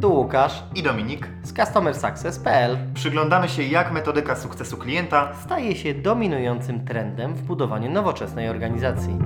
Tu 0.00 0.14
Łukasz 0.14 0.62
i 0.74 0.82
Dominik. 0.82 1.28
z 1.42 1.52
CustomerSuccess.pl 1.52 2.78
Przyglądamy 2.94 3.48
się, 3.48 3.62
jak 3.62 3.92
metodyka 3.92 4.36
sukcesu 4.36 4.76
klienta 4.76 5.34
staje 5.44 5.76
się 5.76 5.94
dominującym 5.94 6.84
trendem 6.84 7.34
w 7.34 7.42
budowaniu 7.42 7.90
nowoczesnej 7.90 8.48
organizacji. 8.48 9.18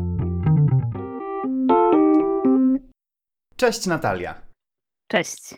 Cześć 3.57 3.87
Natalia. 3.87 4.35
Cześć. 5.09 5.54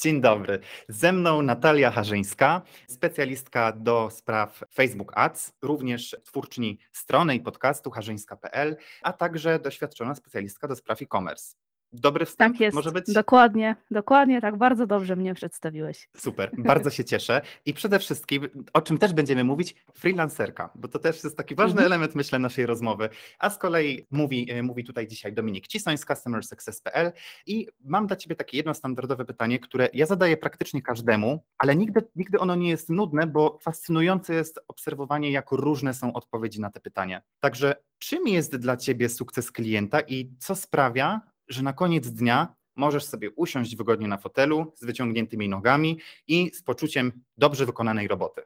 Dzień 0.00 0.20
dobry. 0.20 0.60
Ze 0.88 1.12
mną 1.12 1.42
Natalia 1.42 1.90
Harzyńska, 1.90 2.62
specjalistka 2.88 3.72
do 3.72 4.10
spraw 4.10 4.64
Facebook 4.74 5.12
Ads, 5.14 5.52
również 5.62 6.16
twórczyni 6.24 6.78
strony 6.92 7.34
i 7.34 7.40
podcastu 7.40 7.90
harzyńska.pl, 7.90 8.76
a 9.02 9.12
także 9.12 9.58
doświadczona 9.58 10.14
specjalistka 10.14 10.68
do 10.68 10.76
spraw 10.76 11.02
e-commerce. 11.02 11.67
Dobry 11.92 12.26
wstęp 12.26 12.54
Tak 12.54 12.60
jest. 12.60 12.74
może 12.74 12.92
być? 12.92 13.12
Dokładnie, 13.12 13.76
dokładnie, 13.90 14.40
tak 14.40 14.56
bardzo 14.56 14.86
dobrze 14.86 15.16
mnie 15.16 15.34
przedstawiłeś. 15.34 16.08
Super, 16.16 16.50
bardzo 16.72 16.90
się 16.90 17.04
cieszę. 17.04 17.40
I 17.66 17.74
przede 17.74 17.98
wszystkim, 17.98 18.48
o 18.72 18.82
czym 18.82 18.98
też 18.98 19.12
będziemy 19.12 19.44
mówić, 19.44 19.74
freelancerka, 19.94 20.70
bo 20.74 20.88
to 20.88 20.98
też 20.98 21.24
jest 21.24 21.36
taki 21.36 21.54
ważny 21.54 21.72
Mhm. 21.72 21.86
element, 21.86 22.14
myślę, 22.14 22.38
naszej 22.38 22.66
rozmowy. 22.66 23.08
A 23.38 23.50
z 23.50 23.58
kolei 23.58 24.06
mówi, 24.10 24.50
e, 24.50 24.62
mówi 24.62 24.84
tutaj 24.84 25.06
dzisiaj 25.08 25.32
Dominik 25.32 25.66
Cisoń 25.66 25.98
z 25.98 26.04
CustomerSuccess.pl 26.04 27.12
i 27.46 27.66
mam 27.84 28.06
dla 28.06 28.16
Ciebie 28.16 28.36
takie 28.36 28.56
jedno 28.56 28.74
standardowe 28.74 29.24
pytanie, 29.24 29.58
które 29.58 29.88
ja 29.92 30.06
zadaję 30.06 30.36
praktycznie 30.36 30.82
każdemu, 30.82 31.44
ale 31.58 31.76
nigdy, 31.76 32.00
nigdy 32.16 32.38
ono 32.38 32.54
nie 32.54 32.68
jest 32.68 32.90
nudne, 32.90 33.26
bo 33.26 33.58
fascynujące 33.62 34.34
jest 34.34 34.60
obserwowanie, 34.68 35.30
jak 35.30 35.50
różne 35.52 35.94
są 35.94 36.12
odpowiedzi 36.12 36.60
na 36.60 36.70
te 36.70 36.80
pytania. 36.80 37.22
Także 37.40 37.74
czym 37.98 38.26
jest 38.28 38.56
dla 38.56 38.76
Ciebie 38.76 39.08
sukces 39.08 39.52
klienta 39.52 40.00
i 40.00 40.30
co 40.38 40.54
sprawia, 40.54 41.20
że 41.48 41.62
na 41.62 41.72
koniec 41.72 42.10
dnia 42.10 42.54
możesz 42.76 43.04
sobie 43.04 43.30
usiąść 43.30 43.76
wygodnie 43.76 44.08
na 44.08 44.18
fotelu 44.18 44.72
z 44.76 44.84
wyciągniętymi 44.84 45.48
nogami 45.48 45.98
i 46.26 46.50
z 46.54 46.62
poczuciem 46.62 47.12
dobrze 47.36 47.66
wykonanej 47.66 48.08
roboty. 48.08 48.42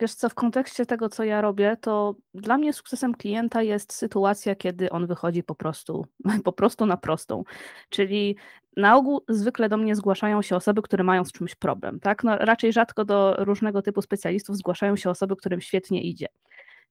Wiesz 0.00 0.14
co, 0.14 0.28
w 0.28 0.34
kontekście 0.34 0.86
tego, 0.86 1.08
co 1.08 1.24
ja 1.24 1.40
robię, 1.40 1.76
to 1.80 2.14
dla 2.34 2.58
mnie 2.58 2.72
sukcesem 2.72 3.14
klienta 3.14 3.62
jest 3.62 3.92
sytuacja, 3.92 4.54
kiedy 4.54 4.90
on 4.90 5.06
wychodzi 5.06 5.42
po 5.42 5.54
prostu, 5.54 6.06
po 6.44 6.52
prostu 6.52 6.86
na 6.86 6.96
prostą. 6.96 7.44
Czyli 7.88 8.36
na 8.76 8.96
ogół 8.96 9.24
zwykle 9.28 9.68
do 9.68 9.76
mnie 9.76 9.96
zgłaszają 9.96 10.42
się 10.42 10.56
osoby, 10.56 10.82
które 10.82 11.04
mają 11.04 11.24
z 11.24 11.32
czymś 11.32 11.54
problem, 11.54 12.00
tak? 12.00 12.24
No, 12.24 12.36
raczej 12.38 12.72
rzadko 12.72 13.04
do 13.04 13.36
różnego 13.38 13.82
typu 13.82 14.02
specjalistów 14.02 14.56
zgłaszają 14.56 14.96
się 14.96 15.10
osoby, 15.10 15.36
którym 15.36 15.60
świetnie 15.60 16.02
idzie. 16.02 16.26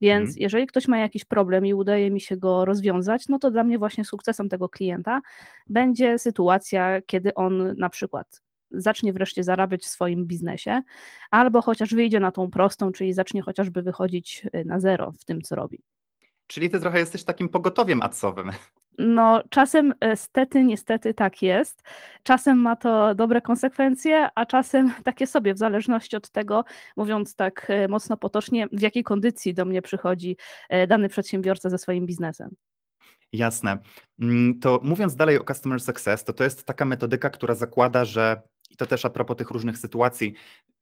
Więc 0.02 0.30
Mhm. 0.30 0.36
jeżeli 0.44 0.68
ktoś 0.68 0.88
ma 0.88 0.98
jakiś 0.98 1.26
problem 1.26 1.66
i 1.66 1.74
udaje 1.74 2.12
mi 2.12 2.22
się 2.22 2.38
go 2.38 2.66
rozwiązać, 2.66 3.28
no 3.28 3.40
to 3.40 3.52
dla 3.52 3.64
mnie 3.64 3.78
właśnie 3.80 4.06
sukcesem 4.06 4.50
tego 4.50 4.70
klienta 4.70 5.22
będzie 5.70 6.20
sytuacja, 6.20 7.02
kiedy 7.02 7.34
on 7.34 7.76
na 7.78 7.90
przykład 7.90 8.42
zacznie 8.72 9.14
wreszcie 9.14 9.44
zarabiać 9.44 9.84
w 9.84 9.88
swoim 9.88 10.26
biznesie, 10.26 10.82
albo 11.32 11.62
chociaż 11.62 11.94
wyjdzie 11.94 12.20
na 12.20 12.32
tą 12.32 12.52
prostą, 12.52 12.92
czyli 12.92 13.14
zacznie 13.14 13.42
chociażby 13.42 13.82
wychodzić 13.82 14.46
y, 14.56 14.66
na 14.66 14.80
zero 14.80 15.12
w 15.12 15.26
tym, 15.26 15.42
co 15.42 15.56
robi. 15.56 15.80
Czyli 16.50 16.70
ty 16.70 16.80
trochę 16.80 17.00
jesteś 17.00 17.24
takim 17.24 17.50
pogotowiem 17.50 18.02
adsowym. 18.02 18.52
No, 18.98 19.44
czasem 19.50 19.94
e, 20.00 20.16
stety, 20.16 20.64
niestety 20.64 21.14
tak 21.14 21.42
jest. 21.42 21.84
Czasem 22.24 22.58
ma 22.58 22.76
to 22.76 23.16
dobre 23.16 23.42
konsekwencje, 23.42 24.30
a 24.36 24.46
czasem 24.46 24.94
takie 25.04 25.28
sobie, 25.28 25.54
w 25.54 25.58
zależności 25.58 26.16
od 26.16 26.30
tego, 26.30 26.66
mówiąc 26.98 27.36
tak 27.36 27.66
e, 27.70 27.88
mocno 27.88 28.18
potocznie, 28.18 28.68
w 28.72 28.82
jakiej 28.82 29.04
kondycji 29.04 29.54
do 29.54 29.66
mnie 29.66 29.82
przychodzi 29.82 30.38
e, 30.70 30.88
dany 30.88 31.10
przedsiębiorca 31.10 31.70
ze 31.70 31.78
swoim 31.78 32.06
biznesem. 32.06 32.50
Jasne. 33.34 33.78
Mm, 34.22 34.60
To 34.60 34.80
mówiąc 34.84 35.16
dalej 35.16 35.40
o 35.40 35.44
Customer 35.44 35.82
Success, 35.82 36.24
to 36.24 36.34
to 36.34 36.44
jest 36.44 36.66
taka 36.66 36.86
metodyka, 36.86 37.30
która 37.30 37.56
zakłada, 37.56 38.06
że 38.06 38.42
i 38.70 38.76
to 38.76 38.86
też 38.86 39.06
a 39.06 39.10
propos 39.10 39.38
tych 39.38 39.50
różnych 39.50 39.78
sytuacji, 39.78 40.34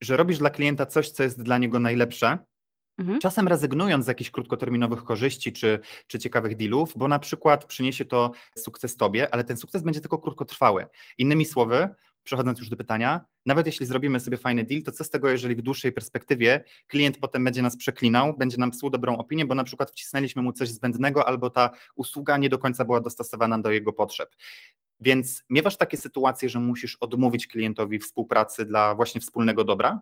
że 0.02 0.18
robisz 0.18 0.38
dla 0.38 0.50
klienta 0.50 0.86
coś, 0.86 1.10
co 1.10 1.24
jest 1.24 1.44
dla 1.44 1.58
niego 1.58 1.80
najlepsze, 1.80 2.38
Mhm. 2.98 3.20
czasem 3.20 3.48
rezygnując 3.48 4.06
z 4.06 4.08
jakichś 4.08 4.32
krótkoterminowych 4.32 5.04
korzyści 5.04 5.54
czy, 5.54 5.80
czy 6.08 6.20
ciekawych 6.20 6.56
dealów, 6.56 6.94
bo 6.96 7.08
na 7.08 7.20
przykład 7.20 7.66
przyniesie 7.66 8.06
to 8.06 8.32
sukces 8.58 8.98
tobie, 8.98 9.34
ale 9.34 9.44
ten 9.44 9.58
sukces 9.58 9.84
będzie 9.84 10.02
tylko 10.02 10.18
krótkotrwały. 10.18 10.86
Innymi 11.18 11.46
słowy, 11.46 11.90
przechodząc 12.24 12.60
już 12.60 12.70
do 12.70 12.78
pytania, 12.78 13.26
nawet 13.46 13.66
jeśli 13.66 13.86
zrobimy 13.86 14.20
sobie 14.20 14.38
fajny 14.38 14.64
deal, 14.64 14.84
to 14.84 14.92
co 14.92 15.04
z 15.04 15.10
tego, 15.10 15.30
jeżeli 15.30 15.56
w 15.56 15.62
dłuższej 15.62 15.92
perspektywie 15.92 16.64
klient 16.88 17.18
potem 17.18 17.44
będzie 17.44 17.62
nas 17.62 17.78
przeklinał, 17.78 18.38
będzie 18.38 18.58
nam 18.58 18.72
psuł 18.72 18.90
dobrą 18.90 19.18
opinię, 19.18 19.46
bo 19.46 19.56
na 19.56 19.64
przykład 19.64 19.92
wcisnęliśmy 19.92 20.42
mu 20.42 20.54
coś 20.54 20.70
zbędnego 20.70 21.28
albo 21.28 21.50
ta 21.50 21.70
usługa 21.96 22.38
nie 22.38 22.50
do 22.50 22.58
końca 22.58 22.86
była 22.86 23.02
dostosowana 23.02 23.60
do 23.60 23.72
jego 23.72 23.94
potrzeb. 23.94 24.36
Więc 25.00 25.44
miewasz 25.50 25.78
takie 25.78 25.98
sytuacje, 25.98 26.50
że 26.50 26.60
musisz 26.60 26.96
odmówić 26.96 27.48
klientowi 27.48 28.00
współpracy 28.00 28.66
dla 28.66 28.96
właśnie 28.96 29.22
wspólnego 29.22 29.64
dobra? 29.64 30.02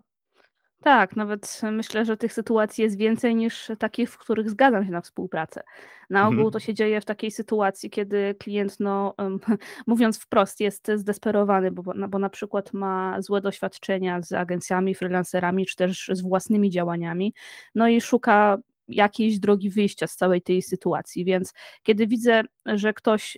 Tak, 0.83 1.15
nawet 1.15 1.61
myślę, 1.71 2.05
że 2.05 2.17
tych 2.17 2.33
sytuacji 2.33 2.83
jest 2.83 2.97
więcej 2.97 3.35
niż 3.35 3.71
takich, 3.79 4.09
w 4.11 4.17
których 4.17 4.49
zgadzam 4.49 4.85
się 4.85 4.91
na 4.91 5.01
współpracę. 5.01 5.63
Na 6.09 6.19
Mhm. 6.19 6.39
ogół 6.39 6.51
to 6.51 6.59
się 6.59 6.73
dzieje 6.73 7.01
w 7.01 7.05
takiej 7.05 7.31
sytuacji, 7.31 7.89
kiedy 7.89 8.35
klient, 8.39 8.79
no, 8.79 9.15
mówiąc 9.87 10.19
wprost, 10.19 10.59
jest 10.59 10.91
zdesperowany, 10.95 11.71
bo, 11.71 11.83
bo 12.09 12.19
na 12.19 12.29
przykład 12.29 12.73
ma 12.73 13.21
złe 13.21 13.41
doświadczenia 13.41 14.21
z 14.21 14.31
agencjami, 14.31 14.95
freelancerami, 14.95 15.65
czy 15.65 15.75
też 15.75 16.09
z 16.13 16.21
własnymi 16.21 16.69
działaniami, 16.69 17.33
no 17.75 17.87
i 17.87 18.01
szuka 18.01 18.57
jakiejś 18.87 19.39
drogi 19.39 19.69
wyjścia 19.69 20.07
z 20.07 20.15
całej 20.15 20.41
tej 20.41 20.61
sytuacji. 20.61 21.25
Więc 21.25 21.53
kiedy 21.83 22.07
widzę, 22.07 22.41
że 22.65 22.93
ktoś 22.93 23.37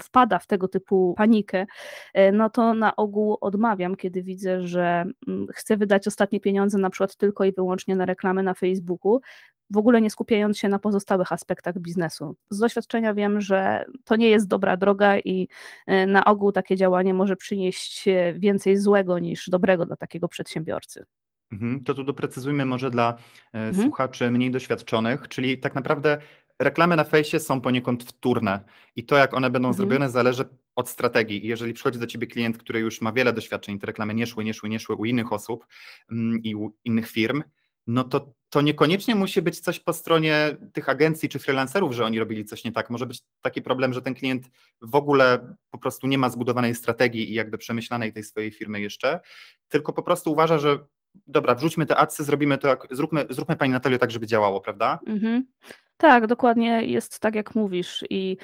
wpada 0.00 0.38
w 0.38 0.46
tego 0.46 0.68
typu 0.68 1.14
panikę, 1.16 1.66
e, 2.14 2.32
no 2.32 2.50
to 2.50 2.74
na 2.74 2.96
ogół 2.96 3.38
odmawiam, 3.40 3.96
kiedy 3.96 4.22
widzę, 4.22 4.62
że 4.66 5.04
chcę 5.54 5.76
wydać 5.76 6.06
ostatnie 6.06 6.40
pieniądze 6.40 6.78
na 6.78 6.90
przykład 6.90 7.16
tylko 7.16 7.44
i 7.44 7.52
wyłącznie 7.52 7.96
na 7.96 8.06
reklamy 8.06 8.42
na 8.42 8.54
Facebooku, 8.54 9.20
w 9.70 9.76
ogóle 9.76 10.00
nie 10.00 10.10
skupiając 10.10 10.58
się 10.58 10.68
na 10.68 10.78
pozostałych 10.78 11.32
aspektach 11.32 11.78
biznesu. 11.78 12.36
Z 12.50 12.58
doświadczenia 12.58 13.14
wiem, 13.14 13.40
że 13.40 13.84
to 14.04 14.16
nie 14.16 14.30
jest 14.30 14.48
dobra 14.48 14.76
droga 14.76 15.18
i 15.18 15.48
e, 15.86 16.06
na 16.06 16.24
ogół 16.24 16.52
takie 16.52 16.76
działanie 16.76 17.14
może 17.14 17.36
przynieść 17.36 18.08
e, 18.08 18.34
więcej 18.38 18.76
złego 18.76 19.18
niż 19.18 19.48
dobrego 19.50 19.86
dla 19.86 19.96
takiego 19.96 20.28
przedsiębiorcy. 20.28 21.04
Mhm, 21.52 21.84
To 21.84 21.94
tu 21.94 22.04
doprecyzujmy 22.04 22.64
może 22.64 22.90
dla 22.90 23.14
Mhm. 23.52 23.74
słuchaczy 23.74 24.30
mniej 24.30 24.50
doświadczonych, 24.50 25.28
czyli 25.28 25.58
tak 25.58 25.74
naprawdę 25.74 26.18
reklamy 26.64 26.96
na 26.96 27.04
fejsie 27.04 27.40
są 27.40 27.60
poniekąd 27.60 28.04
wtórne 28.04 28.60
i 28.96 29.04
to, 29.04 29.16
jak 29.16 29.34
one 29.34 29.50
będą 29.50 29.68
Mhm. 29.68 29.76
zrobione, 29.76 30.10
zależy 30.10 30.44
od 30.76 30.88
strategii. 30.88 31.44
I 31.44 31.48
jeżeli 31.48 31.72
przychodzi 31.72 31.98
do 31.98 32.06
ciebie 32.06 32.26
klient, 32.26 32.58
który 32.58 32.80
już 32.80 33.00
ma 33.00 33.12
wiele 33.12 33.32
doświadczeń, 33.32 33.78
te 33.78 33.86
reklamy 33.86 34.14
nie 34.14 34.26
szły, 34.26 34.44
nie 34.44 34.54
szły, 34.54 34.68
nie 34.68 34.80
szły 34.80 34.96
u 34.96 35.04
innych 35.04 35.32
osób 35.32 35.66
mm, 36.12 36.42
i 36.42 36.54
u 36.54 36.76
innych 36.84 37.10
firm, 37.10 37.42
no 37.86 38.04
to 38.04 38.34
to 38.50 38.60
niekoniecznie 38.60 39.14
musi 39.14 39.42
być 39.42 39.60
coś 39.60 39.80
po 39.80 39.92
stronie 39.92 40.56
tych 40.72 40.88
agencji 40.88 41.28
czy 41.28 41.38
freelancerów, 41.38 41.92
że 41.92 42.04
oni 42.04 42.18
robili 42.18 42.44
coś 42.44 42.64
nie 42.64 42.72
tak. 42.72 42.90
Może 42.90 43.06
być 43.06 43.22
taki 43.40 43.62
problem, 43.62 43.92
że 43.92 44.02
ten 44.02 44.14
klient 44.14 44.50
w 44.82 44.94
ogóle 44.94 45.54
po 45.70 45.78
prostu 45.78 46.06
nie 46.06 46.18
ma 46.18 46.30
zbudowanej 46.30 46.74
strategii 46.74 47.30
i 47.30 47.34
jakby 47.34 47.58
przemyślanej 47.58 48.12
tej 48.12 48.24
swojej 48.24 48.50
firmy 48.52 48.80
jeszcze, 48.80 49.20
tylko 49.68 49.92
po 49.92 50.02
prostu 50.02 50.32
uważa, 50.32 50.58
że 50.58 50.78
dobra, 51.26 51.54
wrzućmy 51.54 51.86
te 51.86 51.96
adsy, 51.96 52.24
zrobimy 52.24 52.58
to, 52.58 52.68
jak, 52.68 52.86
zróbmy, 52.90 53.26
zróbmy 53.30 53.56
Pani 53.56 53.72
Natalio 53.72 53.98
tak, 53.98 54.10
żeby 54.10 54.26
działało, 54.26 54.60
prawda? 54.60 54.98
Mhm. 55.06 55.46
Tak, 55.96 56.26
dokładnie 56.26 56.84
jest 56.84 57.20
tak, 57.20 57.34
jak 57.34 57.54
mówisz. 57.54 58.04
I 58.10 58.36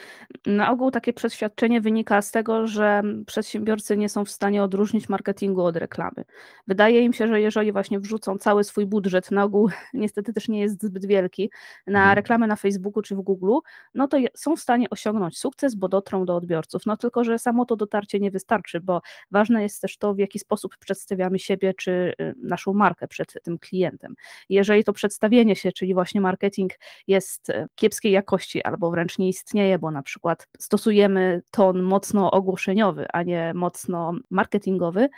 na 0.46 0.70
ogół 0.70 0.90
takie 0.90 1.12
przeświadczenie 1.12 1.80
wynika 1.80 2.22
z 2.22 2.30
tego, 2.30 2.66
że 2.66 3.02
przedsiębiorcy 3.26 3.96
nie 3.96 4.08
są 4.08 4.24
w 4.24 4.30
stanie 4.30 4.62
odróżnić 4.62 5.08
marketingu 5.08 5.62
od 5.64 5.76
reklamy. 5.76 6.24
Wydaje 6.66 7.00
im 7.00 7.12
się, 7.12 7.28
że 7.28 7.40
jeżeli 7.40 7.72
właśnie 7.72 8.00
wrzucą 8.00 8.38
cały 8.38 8.64
swój 8.64 8.86
budżet, 8.86 9.30
na 9.30 9.44
ogół 9.44 9.70
niestety 9.94 10.32
też 10.32 10.48
nie 10.48 10.60
jest 10.60 10.82
zbyt 10.82 11.06
wielki, 11.06 11.50
na 11.86 11.98
Mhm. 11.98 12.16
reklamę 12.16 12.46
na 12.46 12.56
Facebooku 12.56 13.02
czy 13.02 13.16
w 13.16 13.20
Google, 13.20 13.54
no 13.94 14.08
to 14.08 14.16
są 14.36 14.56
w 14.56 14.60
stanie 14.60 14.90
osiągnąć 14.90 15.38
sukces, 15.38 15.74
bo 15.74 15.88
dotrą 15.88 16.24
do 16.24 16.36
odbiorców. 16.36 16.82
No 16.86 16.96
tylko, 16.96 17.24
że 17.24 17.38
samo 17.38 17.64
to 17.64 17.76
dotarcie 17.76 18.20
nie 18.20 18.30
wystarczy, 18.30 18.80
bo 18.80 19.00
ważne 19.30 19.62
jest 19.62 19.80
też 19.82 19.98
to, 19.98 20.14
w 20.14 20.18
jaki 20.18 20.38
sposób 20.38 20.76
przedstawiamy 20.78 21.38
siebie 21.38 21.74
czy 21.74 21.90
y, 22.20 22.34
naszą 22.42 22.72
markę 22.74 23.08
przed 23.08 23.42
tym 23.42 23.58
klientem. 23.58 24.14
Jeżeli 24.48 24.84
to 24.84 24.92
przedstawienie 24.92 25.56
się, 25.56 25.72
czyli 25.72 25.94
właśnie 25.94 26.20
marketing 26.20 26.72
jest 27.06 27.37
e, 27.48 27.66
kiepskiej 27.74 28.12
jakości 28.12 28.62
albo 28.62 28.90
wręcz 28.90 29.18
nie 29.18 29.28
istnieje, 29.28 29.78
bo 29.78 29.90
na 29.90 30.02
przykład 30.02 30.46
stosujemy 30.58 31.42
ton 31.50 31.82
mocno 31.82 32.30
ogłoszeniowy, 32.30 33.06
a 33.12 33.22
nie 33.22 33.52
mocno 33.54 34.12
marketingowy, 34.30 35.08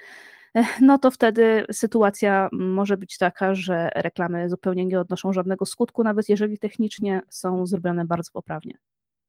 e, 0.55 0.65
no 0.81 0.99
to 0.99 1.11
wtedy 1.11 1.65
sytuacja 1.73 2.49
może 2.53 2.97
być 2.97 3.19
taka, 3.19 3.55
że 3.55 3.91
reklamy 3.95 4.49
zupełnie 4.49 4.87
nie 4.87 5.01
odnoszą 5.01 5.33
żadnego 5.33 5.67
skutku, 5.67 6.05
nawet 6.05 6.29
jeżeli 6.29 6.59
technicznie 6.59 7.23
są 7.29 7.67
zrobione 7.67 8.05
bardzo 8.05 8.33
poprawnie. 8.33 8.75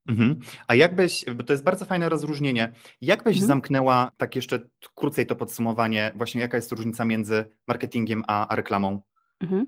Mhm. 0.07 0.39
A 0.67 0.75
jakbyś, 0.75 1.25
bo 1.35 1.43
to 1.43 1.53
jest 1.53 1.63
bardzo 1.63 1.85
fajne 1.85 2.09
rozróżnienie, 2.09 2.71
jakbyś 3.01 3.35
Mhm. 3.35 3.47
zamknęła 3.47 4.11
tak 4.17 4.35
jeszcze 4.35 4.59
krócej 4.95 5.25
to 5.25 5.35
podsumowanie, 5.35 6.11
właśnie 6.15 6.41
jaka 6.41 6.57
jest 6.57 6.71
różnica 6.71 7.05
między 7.05 7.45
marketingiem 7.67 8.23
a, 8.27 8.47
a 8.47 8.55
reklamą? 8.55 9.01
Mhm. 9.41 9.67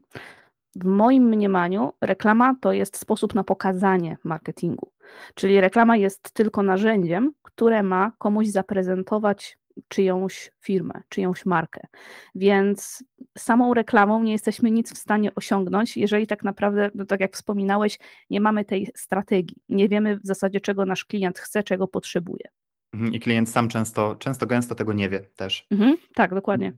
W 0.76 0.86
moim 0.86 1.24
mniemaniu 1.24 1.94
reklama 2.02 2.56
to 2.62 2.74
jest 2.74 2.98
sposób 2.98 3.36
na 3.36 3.44
pokazanie 3.44 4.18
marketingu. 4.24 4.92
Czyli 5.36 5.62
reklama 5.62 5.98
jest 5.98 6.32
tylko 6.32 6.64
narzędziem, 6.64 7.34
które 7.42 7.84
ma 7.84 8.12
komuś 8.18 8.48
zaprezentować 8.48 9.58
czyjąś 9.88 10.52
firmę, 10.62 11.02
czyjąś 11.10 11.46
markę. 11.46 11.88
Więc 12.36 13.04
samą 13.38 13.74
reklamą 13.74 14.24
nie 14.24 14.32
jesteśmy 14.32 14.72
nic 14.72 14.94
w 14.94 14.98
stanie 14.98 15.36
osiągnąć, 15.36 15.98
jeżeli 15.98 16.28
tak 16.28 16.44
naprawdę, 16.44 16.92
no 16.96 17.06
tak 17.06 17.20
jak 17.20 17.34
wspominałeś, 17.34 18.00
nie 18.30 18.42
mamy 18.42 18.66
tej 18.66 18.92
strategii. 18.96 19.58
Nie 19.70 19.90
wiemy 19.90 20.20
w 20.20 20.26
zasadzie, 20.26 20.62
czego 20.62 20.86
nasz 20.86 21.06
klient 21.06 21.40
chce, 21.40 21.64
czego 21.64 21.88
potrzebuje. 21.88 22.50
Mhm, 22.94 23.14
I 23.14 23.20
klient 23.20 23.50
sam 23.50 23.68
często, 23.68 24.16
często 24.16 24.46
gęsto 24.46 24.76
tego 24.76 24.94
nie 24.94 25.10
wie 25.10 25.20
też. 25.20 25.68
Mhm, 25.72 25.98
tak, 26.16 26.34
dokładnie. 26.34 26.74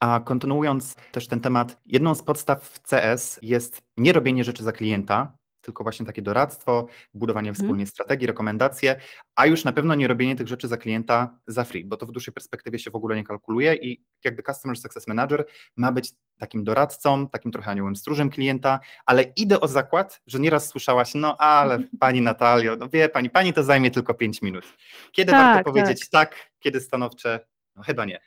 A 0.00 0.20
kontynuując 0.20 0.94
też 1.12 1.28
ten 1.28 1.40
temat, 1.40 1.80
jedną 1.86 2.14
z 2.14 2.22
podstaw 2.22 2.64
w 2.64 2.80
CS 2.82 3.38
jest 3.42 3.82
nie 3.96 4.12
robienie 4.12 4.44
rzeczy 4.44 4.64
za 4.64 4.72
klienta, 4.72 5.36
tylko 5.60 5.82
właśnie 5.84 6.06
takie 6.06 6.22
doradztwo, 6.22 6.86
budowanie 7.14 7.48
Mhm. 7.48 7.64
wspólnie 7.64 7.86
strategii, 7.86 8.26
rekomendacje, 8.26 9.00
a 9.36 9.46
już 9.46 9.64
na 9.64 9.72
pewno 9.72 9.94
nie 9.94 10.08
robienie 10.08 10.36
tych 10.36 10.48
rzeczy 10.48 10.68
za 10.68 10.76
klienta 10.76 11.38
za 11.46 11.64
free, 11.64 11.84
bo 11.84 11.96
to 11.96 12.06
w 12.06 12.12
dłuższej 12.12 12.34
perspektywie 12.34 12.78
się 12.78 12.90
w 12.90 12.94
ogóle 12.96 13.16
nie 13.16 13.24
kalkuluje 13.24 13.74
i 13.74 14.04
jakby 14.24 14.42
Customer 14.42 14.76
Success 14.76 15.06
Manager 15.06 15.44
ma 15.76 15.92
być 15.92 16.12
takim 16.38 16.64
doradcą, 16.64 17.28
takim 17.28 17.52
trochę 17.52 17.70
aniołem 17.70 17.96
stróżem 17.96 18.30
klienta, 18.30 18.80
ale 19.06 19.22
idę 19.22 19.60
o 19.60 19.68
zakład, 19.68 20.20
że 20.26 20.40
nieraz 20.40 20.68
słyszałaś, 20.68 21.14
no 21.14 21.36
ale 21.36 21.78
pani 22.00 22.20
Natalio, 22.20 22.76
no 22.76 22.88
wie 22.88 23.08
pani, 23.08 23.30
pani 23.30 23.52
to 23.52 23.62
zajmie 23.62 23.90
tylko 23.90 24.14
5 24.14 24.42
minut. 24.42 24.64
Kiedy 25.12 25.32
Tak, 25.32 25.40
warto 25.40 25.58
tak. 25.58 25.64
powiedzieć 25.64 26.10
tak, 26.10 26.50
kiedy 26.58 26.80
stanowcze, 26.80 27.40
no 27.76 27.82
chyba 27.82 28.04
nie. 28.04 28.20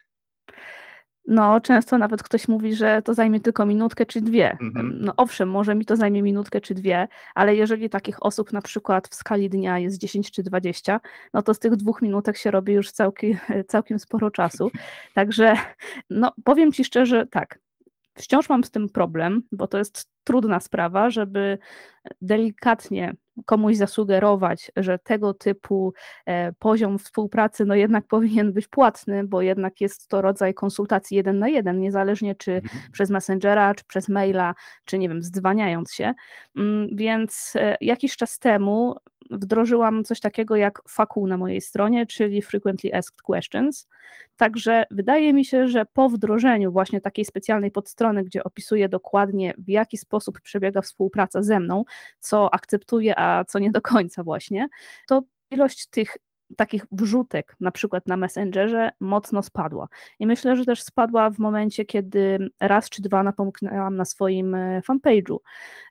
No, 1.28 1.62
często 1.62 1.98
nawet 1.98 2.24
ktoś 2.24 2.48
mówi, 2.48 2.76
że 2.76 3.02
to 3.02 3.14
zajmie 3.14 3.40
tylko 3.40 3.66
minutkę 3.66 4.06
czy 4.06 4.22
dwie. 4.22 4.58
Mhm. 4.62 4.98
No 5.02 5.14
owszem, 5.18 5.50
może 5.50 5.76
mi 5.76 5.86
to 5.86 5.96
zajmie 5.96 6.24
minutkę 6.24 6.62
czy 6.62 6.74
dwie, 6.74 7.08
ale 7.36 7.56
jeżeli 7.56 7.90
takich 7.90 8.26
osób 8.26 8.54
na 8.54 8.62
przykład 8.62 9.08
w 9.08 9.16
skali 9.16 9.50
dnia 9.50 9.80
jest 9.80 9.98
10 9.98 10.32
czy 10.32 10.44
20, 10.44 11.00
no 11.34 11.42
to 11.42 11.54
z 11.54 11.60
tych 11.60 11.76
dwóch 11.76 12.02
minutek 12.02 12.38
się 12.38 12.52
robi 12.52 12.74
już 12.74 12.92
całkiem, 12.92 13.38
całkiem 13.68 14.00
sporo 14.00 14.32
czasu. 14.32 14.72
Także 15.14 15.56
no, 16.10 16.32
powiem 16.44 16.72
Ci 16.72 16.84
szczerze, 16.84 17.28
tak, 17.28 17.60
wciąż 18.14 18.50
mam 18.50 18.64
z 18.64 18.72
tym 18.72 18.90
problem, 18.90 19.44
bo 19.52 19.68
to 19.68 19.78
jest 19.78 20.10
trudna 20.24 20.60
sprawa, 20.60 21.10
żeby 21.10 21.58
delikatnie 22.22 23.16
komuś 23.46 23.76
zasugerować, 23.76 24.72
że 24.76 25.00
tego 25.00 25.34
typu 25.34 25.94
e, 26.26 26.54
poziom 26.54 27.00
współpracy 27.00 27.66
no 27.66 27.76
jednak 27.76 28.08
powinien 28.18 28.54
być 28.54 28.68
płatny, 28.68 29.24
bo 29.24 29.42
jednak 29.42 29.82
jest 29.82 30.08
to 30.08 30.22
rodzaj 30.22 30.54
konsultacji 30.54 31.18
jeden 31.18 31.40
na 31.40 31.48
jeden, 31.48 31.80
niezależnie 31.80 32.36
czy 32.36 32.52
Mhm. 32.58 32.92
przez 32.92 33.10
Messengera, 33.10 33.76
czy 33.76 33.84
przez 33.84 34.10
maila, 34.10 34.56
czy 34.86 34.98
nie 35.00 35.10
wiem, 35.10 35.24
zdzwaniając 35.24 35.94
się. 35.94 36.14
Mm, 36.58 36.88
Więc 36.96 37.54
e, 37.56 37.78
jakiś 37.82 38.18
czas 38.18 38.40
temu 38.40 38.96
wdrożyłam 39.30 40.04
coś 40.04 40.20
takiego 40.20 40.56
jak 40.56 40.82
FAQ 40.90 41.28
na 41.28 41.38
mojej 41.38 41.62
stronie, 41.62 42.06
czyli 42.06 42.42
Frequently 42.42 42.96
Asked 42.96 43.22
Questions. 43.22 43.88
Także 44.38 44.84
wydaje 44.92 45.34
mi 45.34 45.46
się, 45.46 45.68
że 45.68 45.86
po 45.86 46.10
wdrożeniu 46.10 46.72
właśnie 46.72 47.02
takiej 47.02 47.26
specjalnej 47.26 47.72
podstrony, 47.72 48.24
gdzie 48.24 48.44
opisuję 48.44 48.90
dokładnie, 48.90 49.54
w 49.58 49.70
jaki 49.70 49.98
sposób 49.98 50.42
przebiega 50.42 50.82
współpraca 50.82 51.42
ze 51.42 51.60
mną, 51.60 51.84
co 52.20 52.54
akceptuję, 52.54 53.20
a 53.20 53.46
co 53.46 53.60
nie 53.60 53.72
do 53.72 53.82
końca 53.82 54.24
właśnie, 54.24 54.68
to 55.08 55.24
ilość 55.52 55.88
tych 55.88 56.18
takich 56.56 56.86
wrzutek, 56.92 57.56
na 57.60 57.72
przykład 57.72 58.08
na 58.08 58.18
Messengerze, 58.18 58.92
mocno 59.00 59.44
spadła. 59.44 59.88
I 60.20 60.28
myślę, 60.28 60.56
że 60.56 60.66
też 60.66 60.84
spadła 60.84 61.30
w 61.30 61.40
momencie, 61.40 61.86
kiedy 61.86 62.50
raz 62.60 62.90
czy 62.90 63.02
dwa 63.02 63.24
napomknęłam 63.24 63.96
na 63.96 64.06
swoim 64.06 64.56
e, 64.56 64.82
fanpage'u, 64.82 65.38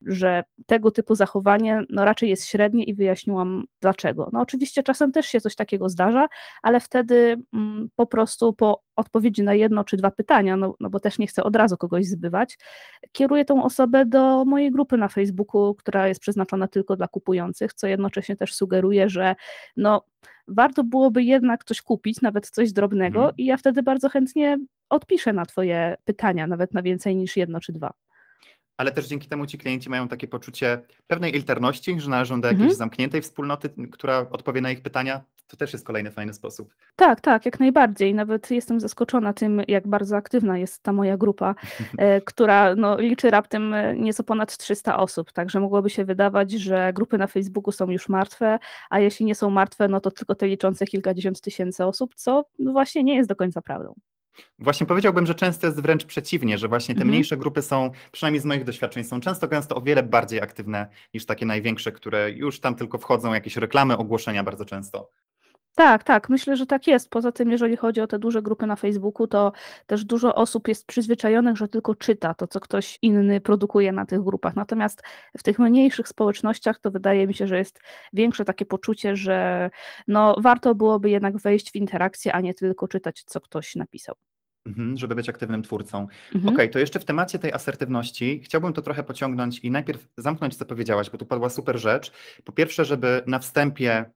że 0.06 0.44
tego 0.66 0.90
typu 0.90 1.14
zachowanie 1.14 1.82
no, 1.90 2.04
raczej 2.04 2.30
jest 2.30 2.46
średnie 2.46 2.84
i 2.84 2.94
wyjaśniłam 2.94 3.64
dlaczego. 3.80 4.30
No 4.32 4.40
oczywiście 4.40 4.82
czasem 4.82 5.12
też 5.12 5.26
się 5.26 5.40
coś 5.40 5.54
takiego 5.54 5.88
zdarza, 5.88 6.28
ale 6.62 6.80
wtedy 6.80 7.36
mm, 7.54 7.88
po 7.96 8.06
prostu 8.06 8.52
po 8.52 8.82
odpowiedzi 8.96 9.42
na 9.42 9.54
jedno 9.54 9.84
czy 9.84 9.96
dwa 9.96 10.10
pytania, 10.10 10.56
no, 10.56 10.74
no 10.80 10.90
bo 10.90 11.00
też 11.00 11.18
nie 11.18 11.26
chcę 11.26 11.44
od 11.44 11.56
razu 11.56 11.76
kogoś 11.76 12.06
zbywać, 12.06 12.58
kieruję 13.12 13.44
tą 13.44 13.64
osobę 13.64 14.06
do 14.06 14.44
mojej 14.44 14.70
grupy 14.70 14.96
na 14.96 15.08
Facebooku, 15.08 15.74
która 15.74 16.08
jest 16.08 16.20
przeznaczona 16.20 16.68
tylko 16.68 16.96
dla 16.96 17.08
kupujących, 17.08 17.74
co 17.74 17.86
jednocześnie 17.86 18.36
też 18.36 18.54
sugeruje, 18.54 19.08
że 19.08 19.34
no, 19.76 20.02
warto 20.48 20.84
byłoby 20.84 21.22
jednak 21.22 21.64
coś 21.64 21.82
kupić, 21.82 22.20
nawet 22.20 22.50
coś 22.50 22.72
drobnego, 22.72 23.18
Mhm. 23.20 23.36
i 23.38 23.44
ja 23.44 23.56
wtedy 23.56 23.82
bardzo 23.82 24.08
chętnie 24.08 24.58
odpiszę 24.90 25.32
na 25.32 25.46
Twoje 25.46 25.96
pytania, 26.04 26.46
nawet 26.46 26.74
na 26.74 26.82
więcej 26.82 27.16
niż 27.16 27.36
jedno 27.36 27.60
czy 27.60 27.72
dwa. 27.72 27.92
Ale 28.76 28.92
też 28.92 29.06
dzięki 29.06 29.28
temu 29.28 29.46
ci 29.46 29.58
klienci 29.58 29.90
mają 29.90 30.08
takie 30.08 30.28
poczucie 30.28 30.80
pewnej 31.06 31.36
ilterności, 31.36 32.00
że 32.00 32.10
należą 32.10 32.40
do 32.40 32.48
jakiejś 32.48 32.62
Mhm. 32.62 32.78
zamkniętej 32.78 33.22
wspólnoty, 33.22 33.70
która 33.92 34.18
odpowie 34.30 34.60
na 34.60 34.70
ich 34.70 34.82
pytania. 34.82 35.20
To 35.46 35.56
też 35.56 35.72
jest 35.72 35.86
kolejny 35.86 36.10
fajny 36.10 36.34
sposób. 36.34 36.74
Tak, 36.96 37.20
tak, 37.20 37.44
jak 37.44 37.60
najbardziej. 37.60 38.14
Nawet 38.14 38.50
jestem 38.50 38.80
zaskoczona 38.80 39.32
tym, 39.32 39.62
jak 39.68 39.88
bardzo 39.88 40.16
aktywna 40.16 40.58
jest 40.58 40.82
ta 40.82 40.92
moja 40.92 41.16
grupa, 41.16 41.54
e, 41.98 42.20
która 42.20 42.74
no, 42.74 43.00
liczy 43.00 43.30
raptem 43.30 43.74
e, 43.74 43.96
nieco 43.96 44.24
ponad 44.24 44.56
300 44.56 44.96
osób. 44.98 45.32
Także 45.32 45.60
mogłoby 45.60 45.90
się 45.90 46.04
wydawać, 46.04 46.52
że 46.52 46.92
grupy 46.94 47.18
na 47.18 47.26
Facebooku 47.26 47.72
są 47.72 47.90
już 47.90 48.08
martwe, 48.08 48.58
a 48.90 49.00
jeśli 49.00 49.26
nie 49.26 49.34
są 49.34 49.50
martwe, 49.50 49.88
no 49.88 50.00
to 50.00 50.10
tylko 50.10 50.34
te 50.34 50.46
liczące 50.46 50.86
kilkadziesiąt 50.86 51.40
tysięcy 51.40 51.84
osób, 51.84 52.14
co 52.14 52.44
no 52.58 52.72
właśnie 52.72 53.04
nie 53.04 53.16
jest 53.16 53.28
do 53.28 53.36
końca 53.36 53.62
prawdą. 53.62 53.94
Właśnie 54.58 54.86
powiedziałbym, 54.86 55.26
że 55.26 55.34
często 55.34 55.66
jest 55.66 55.80
wręcz 55.80 56.04
przeciwnie, 56.04 56.58
że 56.58 56.68
właśnie 56.68 56.94
te 56.94 56.98
Mhm. 56.98 57.08
mniejsze 57.08 57.36
grupy 57.36 57.62
są, 57.62 57.90
przynajmniej 58.12 58.40
z 58.40 58.44
moich 58.44 58.64
doświadczeń, 58.64 59.04
są 59.04 59.20
często 59.20 59.48
gęsto 59.48 59.76
o 59.76 59.80
wiele 59.80 60.02
bardziej 60.02 60.40
aktywne 60.40 60.86
niż 61.14 61.26
takie 61.26 61.46
największe, 61.46 61.92
które 61.92 62.30
już 62.30 62.60
tam 62.60 62.74
tylko 62.74 62.98
wchodzą 62.98 63.34
jakieś 63.34 63.56
reklamy, 63.56 63.96
ogłoszenia 63.96 64.42
bardzo 64.44 64.64
często. 64.64 65.10
Tak, 65.78 66.04
tak, 66.04 66.28
myślę, 66.28 66.56
że 66.56 66.66
tak 66.66 66.86
jest. 66.86 67.10
Poza 67.10 67.32
tym, 67.32 67.50
jeżeli 67.50 67.76
chodzi 67.76 68.00
o 68.00 68.06
te 68.06 68.18
duże 68.18 68.42
grupy 68.42 68.66
na 68.66 68.76
Facebooku, 68.76 69.26
to 69.26 69.52
też 69.86 70.04
dużo 70.04 70.34
osób 70.34 70.68
jest 70.68 70.86
przyzwyczajonych, 70.86 71.56
że 71.56 71.68
tylko 71.68 71.94
czyta 71.94 72.34
to, 72.34 72.46
co 72.46 72.60
ktoś 72.60 72.98
inny 73.02 73.40
produkuje 73.40 73.92
na 73.92 74.06
tych 74.06 74.22
grupach. 74.22 74.56
Natomiast 74.56 75.02
w 75.38 75.42
tych 75.42 75.58
mniejszych 75.58 76.08
społecznościach 76.08 76.78
to 76.78 76.90
wydaje 76.90 77.26
mi 77.26 77.34
się, 77.34 77.46
że 77.46 77.58
jest 77.58 77.80
większe 78.12 78.44
takie 78.44 78.66
poczucie, 78.66 79.16
że 79.16 79.70
no, 80.08 80.36
warto 80.38 80.74
byłoby 80.74 81.10
jednak 81.10 81.36
wejść 81.36 81.72
w 81.72 81.76
interakcję, 81.76 82.32
a 82.32 82.40
nie 82.40 82.54
tylko 82.54 82.88
czytać, 82.88 83.24
co 83.26 83.40
ktoś 83.40 83.74
napisał. 83.74 84.14
Mhm, 84.66 84.96
żeby 84.96 85.14
być 85.14 85.28
aktywnym 85.28 85.62
twórcą. 85.62 86.06
Mhm. 86.34 86.54
Okej, 86.54 86.70
to 86.70 86.78
jeszcze 86.78 87.00
w 87.00 87.04
temacie 87.04 87.38
tej 87.38 87.52
asertywności 87.52 88.40
chciałbym 88.44 88.72
to 88.72 88.82
trochę 88.82 89.02
pociągnąć 89.02 89.58
i 89.58 89.70
najpierw 89.70 90.08
zamknąć, 90.16 90.56
co 90.56 90.64
powiedziałaś, 90.64 91.10
bo 91.10 91.18
tu 91.18 91.26
padła 91.26 91.48
super 91.48 91.78
rzecz. 91.78 92.12
Po 92.44 92.52
pierwsze, 92.52 92.84
żeby 92.84 93.22
na 93.26 93.38
wstępie, 93.38 94.10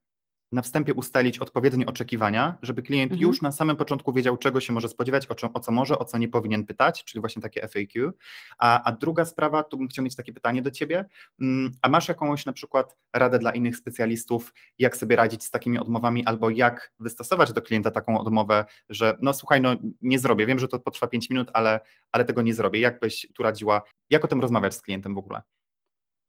na 0.52 0.62
wstępie 0.62 0.94
ustalić 0.94 1.38
odpowiednie 1.38 1.86
oczekiwania, 1.86 2.58
żeby 2.62 2.82
klient 2.82 3.12
Mhm. 3.12 3.28
już 3.28 3.42
na 3.42 3.52
samym 3.52 3.76
początku 3.76 4.12
wiedział, 4.12 4.36
czego 4.36 4.60
się 4.60 4.72
może 4.72 4.88
spodziewać, 4.88 5.26
o, 5.26 5.34
czym, 5.34 5.48
o 5.54 5.60
co 5.60 5.72
może, 5.72 5.98
o 5.98 6.04
co 6.04 6.18
nie 6.18 6.28
powinien 6.28 6.66
pytać, 6.66 7.04
czyli 7.04 7.20
właśnie 7.20 7.42
takie 7.42 7.60
FAQ. 7.68 8.12
A, 8.58 8.82
a 8.82 8.92
druga 8.92 9.24
sprawa, 9.24 9.62
tu 9.64 9.76
bym 9.78 9.88
chciał 9.88 10.04
mieć 10.04 10.16
takie 10.16 10.32
pytanie 10.32 10.62
do 10.62 10.70
Ciebie. 10.70 11.04
Mm, 11.40 11.72
A 11.82 11.88
masz 11.88 12.08
jakąś 12.08 12.46
na 12.46 12.52
przykład 12.52 12.96
radę 13.12 13.38
dla 13.38 13.50
innych 13.50 13.76
specjalistów, 13.76 14.52
jak 14.78 14.96
sobie 14.96 15.16
radzić 15.16 15.44
z 15.44 15.50
takimi 15.50 15.78
odmowami, 15.78 16.26
albo 16.26 16.50
jak 16.50 16.92
wystosować 17.00 17.52
do 17.52 17.62
klienta 17.62 17.90
taką 17.90 18.18
odmowę, 18.20 18.64
że 18.88 19.16
no 19.22 19.32
słuchaj, 19.34 19.60
no 19.60 19.76
nie 20.02 20.18
zrobię, 20.18 20.46
wiem, 20.46 20.58
że 20.58 20.68
to 20.68 20.78
potrwa 20.78 21.06
5 21.06 21.30
minut, 21.30 21.50
ale, 21.52 21.80
ale 22.12 22.24
tego 22.24 22.42
nie 22.42 22.54
zrobię. 22.54 22.80
Jak 22.80 23.00
byś 23.00 23.26
tu 23.34 23.42
radziła, 23.42 23.82
jak 24.10 24.24
o 24.24 24.28
tym 24.28 24.40
rozmawiać 24.40 24.74
z 24.74 24.82
klientem 24.82 25.14
w 25.14 25.18
ogóle? 25.18 25.42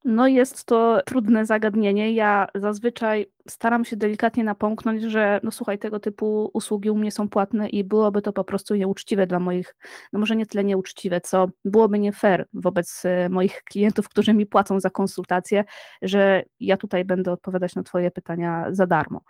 No 0.05 0.27
jest 0.27 0.65
to 0.65 1.01
trudne 1.05 1.45
zagadnienie. 1.45 2.13
Ja 2.13 2.47
zazwyczaj 2.55 3.31
staram 3.49 3.85
się 3.85 3.97
delikatnie 3.97 4.43
napomknąć, 4.43 5.01
że 5.01 5.39
no 5.43 5.51
słuchaj, 5.51 5.79
tego 5.79 5.99
typu 5.99 6.51
usługi 6.53 6.89
u 6.89 6.95
mnie 6.95 7.11
są 7.11 7.29
płatne 7.29 7.69
i 7.69 7.83
byłoby 7.83 8.21
to 8.21 8.33
po 8.33 8.43
prostu 8.43 8.75
nieuczciwe 8.75 9.27
dla 9.27 9.39
moich, 9.39 9.75
no 10.13 10.19
może 10.19 10.35
nie 10.35 10.45
tyle 10.45 10.63
nieuczciwe, 10.63 11.21
co 11.21 11.47
byłoby 11.65 11.99
nie 11.99 12.11
fair 12.11 12.47
wobec 12.53 13.05
e, 13.05 13.29
moich 13.29 13.63
klientów, 13.71 14.09
którzy 14.09 14.33
mi 14.33 14.45
płacą 14.45 14.79
za 14.79 14.89
konsultacje, 14.89 15.63
że 16.01 16.43
ja 16.59 16.77
tutaj 16.77 17.05
będę 17.05 17.31
odpowiadać 17.31 17.75
na 17.75 17.83
twoje 17.83 18.11
pytania 18.11 18.65
za 18.71 18.87
darmo. 18.87 19.21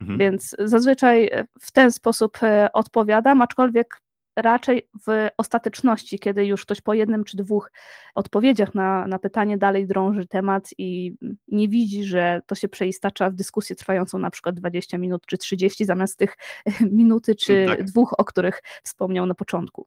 Mhm. 0.00 0.18
Więc 0.18 0.56
zazwyczaj 0.58 1.30
w 1.60 1.72
ten 1.72 1.92
sposób 1.92 2.42
e, 2.42 2.72
odpowiadam, 2.72 3.42
aczkolwiek 3.42 4.00
raczej 4.36 4.88
w 5.06 5.28
ostateczności, 5.36 6.18
kiedy 6.18 6.46
już 6.46 6.62
ktoś 6.62 6.80
po 6.80 6.94
jednym 6.94 7.24
czy 7.24 7.36
dwóch 7.36 7.72
odpowiedziach 8.14 8.74
na, 8.74 9.06
na 9.06 9.18
pytanie 9.18 9.58
dalej 9.58 9.86
drąży 9.86 10.26
temat 10.26 10.70
i 10.78 11.14
nie 11.48 11.68
widzi, 11.68 12.04
że 12.04 12.42
to 12.46 12.54
się 12.54 12.68
przeistacza 12.68 13.30
w 13.30 13.34
dyskusję 13.34 13.76
trwającą 13.76 14.18
na 14.18 14.30
przykład 14.30 14.54
20 14.54 14.98
minut 14.98 15.26
czy 15.26 15.38
30 15.38 15.84
zamiast 15.84 16.18
tych 16.18 16.36
minuty 16.92 17.34
czy 17.34 17.66
Tak. 17.68 17.84
dwóch, 17.84 18.14
o 18.18 18.24
których 18.24 18.62
wspomniał 18.82 19.26
na 19.26 19.34
początku. 19.34 19.86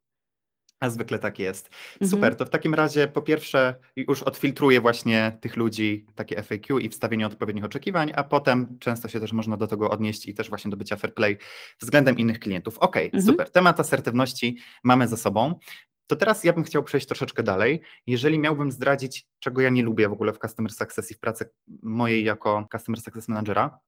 A 0.80 0.90
zwykle 0.90 1.20
tak 1.20 1.40
jest. 1.40 1.70
Mhm. 1.94 2.10
Super, 2.12 2.36
to 2.36 2.46
w 2.46 2.50
takim 2.50 2.74
razie 2.74 3.08
po 3.08 3.22
pierwsze 3.22 3.76
już 3.96 4.24
odfiltruję 4.24 4.82
właśnie 4.82 5.38
tych 5.42 5.56
ludzi, 5.58 6.06
takie 6.16 6.44
FAQ 6.44 6.80
i 6.80 6.90
wstawienie 6.90 7.28
odpowiednich 7.28 7.66
oczekiwań, 7.66 8.12
a 8.16 8.24
potem 8.24 8.78
często 8.80 9.08
się 9.08 9.20
też 9.20 9.34
można 9.34 9.58
do 9.58 9.68
tego 9.68 9.90
odnieść 9.90 10.26
i 10.28 10.34
też 10.34 10.50
właśnie 10.50 10.72
do 10.72 10.78
bycia 10.78 10.96
fair 10.96 11.14
play 11.14 11.38
względem 11.80 12.18
innych 12.18 12.40
klientów. 12.40 12.78
Okej, 12.78 13.06
Mhm. 13.06 13.24
super. 13.24 13.50
Temat 13.52 13.80
asertywności 13.80 14.58
mamy 14.84 15.08
za 15.08 15.18
sobą. 15.18 15.60
To 16.08 16.16
teraz 16.16 16.44
ja 16.44 16.54
bym 16.54 16.64
chciał 16.64 16.84
przejść 16.84 17.08
troszeczkę 17.08 17.44
dalej. 17.44 17.82
Jeżeli 18.08 18.40
miałbym 18.40 18.72
zdradzić, 18.72 19.28
czego 19.40 19.62
ja 19.62 19.70
nie 19.70 19.84
lubię 19.84 20.10
w 20.10 20.14
ogóle 20.14 20.34
w 20.34 20.38
Customer 20.38 20.72
Success 20.72 21.12
i 21.12 21.14
w 21.14 21.20
pracy 21.20 21.50
mojej 21.84 22.24
jako 22.24 22.68
Customer 22.72 23.02
Success 23.02 23.28
Managera, 23.28 23.80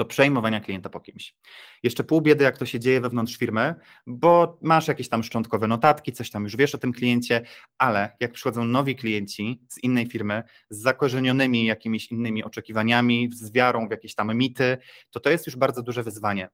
to 0.00 0.04
przejmowania 0.04 0.60
klienta 0.60 0.90
po 0.90 1.00
kimś. 1.00 1.34
Jeszcze 1.82 2.04
pół 2.04 2.20
biedy, 2.20 2.44
jak 2.44 2.58
to 2.58 2.66
się 2.66 2.80
dzieje 2.80 3.00
wewnątrz 3.00 3.36
firmy, 3.36 3.74
bo 4.06 4.58
masz 4.62 4.88
jakieś 4.88 5.08
tam 5.08 5.22
szczątkowe 5.22 5.68
notatki, 5.68 6.12
coś 6.12 6.30
tam 6.30 6.44
już 6.44 6.56
wiesz 6.56 6.74
o 6.74 6.78
tym 6.78 6.92
kliencie, 6.92 7.42
ale 7.78 8.16
jak 8.20 8.32
przychodzą 8.32 8.64
nowi 8.64 8.96
klienci 8.96 9.62
z 9.68 9.84
innej 9.84 10.06
firmy, 10.06 10.42
z 10.70 10.82
zakorzenionymi 10.82 11.64
jakimiś 11.64 12.12
innymi 12.12 12.44
oczekiwaniami, 12.44 13.30
z 13.32 13.52
wiarą 13.52 13.88
w 13.88 13.90
jakieś 13.90 14.14
tam 14.14 14.36
mity, 14.36 14.78
to 15.10 15.20
to 15.20 15.30
jest 15.30 15.46
już 15.46 15.56
bardzo 15.56 15.82
duże 15.82 16.02
wyzwanie. 16.02 16.48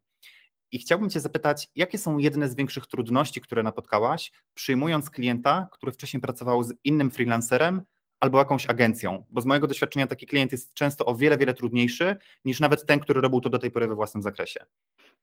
I 0.73 0.79
chciałbym 0.79 1.11
Cię 1.11 1.21
zapytać, 1.21 1.69
jakie 1.75 1.99
są 1.99 2.19
jedne 2.19 2.49
z 2.49 2.55
większych 2.55 2.87
trudności, 2.87 3.41
które 3.41 3.63
napotkałaś, 3.63 4.33
przyjmując 4.55 5.11
klienta, 5.11 5.69
który 5.73 5.93
wcześniej 5.93 6.21
pracował 6.21 6.63
z 6.63 6.75
innym 6.85 7.11
freelancerem 7.11 7.83
albo 8.21 8.39
jakąś 8.39 8.67
agencją? 8.67 9.25
Bo 9.31 9.41
z 9.41 9.47
mojego 9.47 9.67
doświadczenia 9.67 10.07
taki 10.07 10.27
klient 10.27 10.53
jest 10.53 10.75
często 10.75 11.05
o 11.05 11.15
wiele, 11.15 11.39
wiele 11.39 11.55
trudniejszy 11.55 12.17
niż 12.45 12.61
nawet 12.61 12.87
ten, 12.87 13.01
który 13.01 13.21
robił 13.21 13.41
to 13.41 13.51
do 13.51 13.59
tej 13.59 13.71
pory 13.71 13.89
we 13.89 13.95
własnym 13.95 14.23
zakresie. 14.23 14.61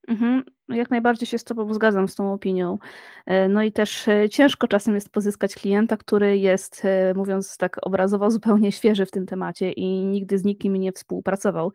Mhm, 0.07 0.43
jak 0.69 0.89
najbardziej 0.89 1.27
się 1.27 1.37
z 1.37 1.43
Tobą 1.43 1.73
zgadzam 1.73 2.07
z 2.07 2.15
tą 2.15 2.33
opinią. 2.33 2.77
E, 3.25 3.47
no 3.49 3.63
i 3.63 3.71
też 3.71 4.07
e, 4.07 4.29
ciężko 4.29 4.67
czasem 4.67 4.95
jest 4.95 5.09
pozyskać 5.09 5.55
klienta, 5.55 5.97
który 5.97 6.37
jest, 6.37 6.85
e, 6.85 7.13
mówiąc 7.13 7.57
tak 7.57 7.77
obrazowo, 7.81 8.31
zupełnie 8.31 8.71
świeży 8.71 9.05
w 9.05 9.11
tym 9.11 9.25
temacie 9.25 9.71
i 9.71 10.05
nigdy 10.05 10.37
z 10.37 10.43
nikim 10.43 10.75
nie 10.75 10.91
współpracował 10.91 11.71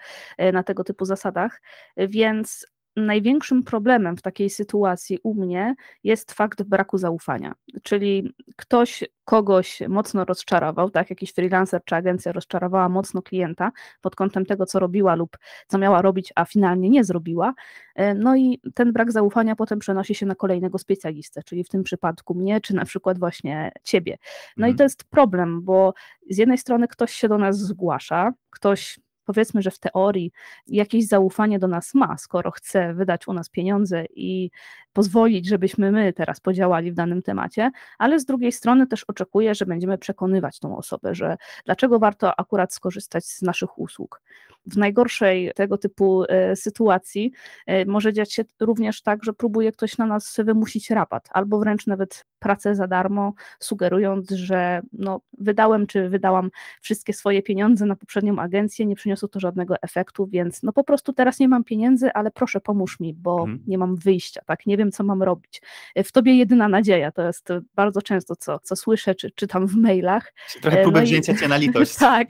na 0.52 0.62
tego 0.62 0.84
typu 0.84 1.04
zasadach, 1.04 1.62
więc 1.96 2.66
największym 3.06 3.62
problemem 3.62 4.16
w 4.16 4.22
takiej 4.22 4.50
sytuacji 4.50 5.18
u 5.22 5.34
mnie 5.34 5.74
jest 6.04 6.32
fakt 6.32 6.62
braku 6.62 6.98
zaufania. 6.98 7.54
Czyli 7.82 8.34
ktoś 8.56 9.04
kogoś 9.24 9.82
mocno 9.88 10.24
rozczarował, 10.24 10.90
tak, 10.90 11.10
jakiś 11.10 11.32
freelancer 11.32 11.80
czy 11.84 11.94
agencja 11.94 12.32
rozczarowała 12.32 12.88
mocno 12.88 13.22
klienta 13.22 13.72
pod 14.00 14.16
kątem 14.16 14.46
tego, 14.46 14.66
co 14.66 14.78
robiła 14.78 15.14
lub 15.14 15.38
co 15.66 15.78
miała 15.78 16.02
robić, 16.02 16.32
a 16.36 16.44
finalnie 16.44 16.90
nie 16.90 17.04
zrobiła. 17.04 17.54
E, 17.94 18.14
no 18.14 18.36
i 18.36 18.60
ten 18.74 18.92
brak 18.92 19.12
zaufania 19.12 19.56
potem 19.56 19.78
przenosi 19.78 20.14
się 20.14 20.26
na 20.26 20.34
kolejnego 20.34 20.78
specjalistę, 20.78 21.42
czyli 21.42 21.64
w 21.64 21.68
tym 21.68 21.82
przypadku 21.82 22.34
mnie, 22.34 22.60
czy 22.60 22.74
na 22.74 22.84
przykład 22.84 23.18
właśnie 23.18 23.72
ciebie. 23.82 24.18
No 24.56 24.66
mhm. 24.66 24.74
i 24.74 24.76
to 24.76 24.82
jest 24.82 25.04
problem, 25.04 25.62
bo 25.62 25.94
z 26.30 26.38
jednej 26.38 26.58
strony 26.58 26.88
ktoś 26.88 27.12
się 27.12 27.28
do 27.28 27.38
nas 27.38 27.58
zgłasza, 27.58 28.32
ktoś 28.50 29.00
powiedzmy, 29.28 29.62
że 29.62 29.70
w 29.70 29.78
teorii 29.78 30.32
jakieś 30.66 31.06
zaufanie 31.06 31.58
do 31.58 31.68
nas 31.68 31.94
ma, 31.94 32.18
skoro 32.18 32.50
chce 32.50 32.94
wydać 32.94 33.28
u 33.28 33.32
nas 33.32 33.48
pieniądze 33.48 34.04
i 34.10 34.50
pozwolić, 34.92 35.48
żebyśmy 35.48 35.92
my 35.92 36.12
teraz 36.12 36.40
podziałali 36.40 36.92
w 36.92 36.94
danym 36.94 37.22
temacie, 37.22 37.70
ale 37.98 38.20
z 38.20 38.24
drugiej 38.24 38.52
strony 38.52 38.86
też 38.86 39.04
oczekuje, 39.04 39.54
że 39.54 39.66
będziemy 39.66 39.98
przekonywać 39.98 40.58
tą 40.58 40.76
osobę, 40.76 41.14
że 41.14 41.36
dlaczego 41.64 41.98
warto 41.98 42.40
akurat 42.40 42.74
skorzystać 42.74 43.24
z 43.24 43.42
naszych 43.42 43.78
usług. 43.78 44.22
W 44.66 44.76
najgorszej 44.76 45.52
tego 45.54 45.78
typu 45.78 46.24
e, 46.28 46.56
sytuacji 46.56 47.32
e, 47.66 47.84
może 47.84 48.12
dziać 48.12 48.32
się 48.32 48.44
również 48.60 49.02
tak, 49.02 49.24
że 49.24 49.32
próbuje 49.32 49.72
ktoś 49.72 49.98
na 49.98 50.06
nas 50.06 50.36
wymusić 50.44 50.90
rabat, 50.90 51.28
albo 51.32 51.58
wręcz 51.58 51.86
nawet 51.86 52.24
pracę 52.38 52.74
za 52.74 52.86
darmo, 52.86 53.32
sugerując, 53.58 54.30
że 54.30 54.80
no, 54.92 55.20
wydałem 55.38 55.86
czy 55.86 56.08
wydałam 56.08 56.50
wszystkie 56.80 57.12
swoje 57.12 57.42
pieniądze 57.42 57.86
na 57.86 57.96
poprzednią 57.96 58.38
agencję, 58.38 58.86
nie 58.86 58.96
przyniosło 58.96 59.28
to 59.28 59.40
żadnego 59.40 59.74
efektu, 59.82 60.26
więc 60.26 60.62
no 60.62 60.72
po 60.72 60.84
prostu 60.84 61.12
teraz 61.12 61.40
nie 61.40 61.48
mam 61.48 61.64
pieniędzy, 61.64 62.12
ale 62.12 62.30
proszę 62.30 62.60
pomóż 62.60 63.00
mi, 63.00 63.14
bo 63.14 63.40
mhm. 63.40 63.58
nie 63.66 63.78
mam 63.78 63.96
wyjścia, 63.96 64.40
tak, 64.46 64.66
nie 64.66 64.76
wiem 64.76 64.92
co 64.92 65.04
mam 65.04 65.22
robić. 65.22 65.62
W 65.96 66.12
tobie 66.12 66.34
jedyna 66.34 66.68
nadzieja, 66.68 67.12
to 67.12 67.22
jest 67.22 67.48
bardzo 67.74 68.02
często 68.02 68.36
co, 68.36 68.58
co 68.58 68.76
słyszę, 68.76 69.14
czy 69.14 69.30
czytam 69.30 69.66
w 69.66 69.74
mailach. 69.74 70.32
Trochę 70.60 70.82
próbę 70.82 71.00
no 71.00 71.06
wzięcia 71.06 71.34
cię 71.34 71.48
na 71.48 71.56
litość. 71.66 71.96
tak, 71.96 72.28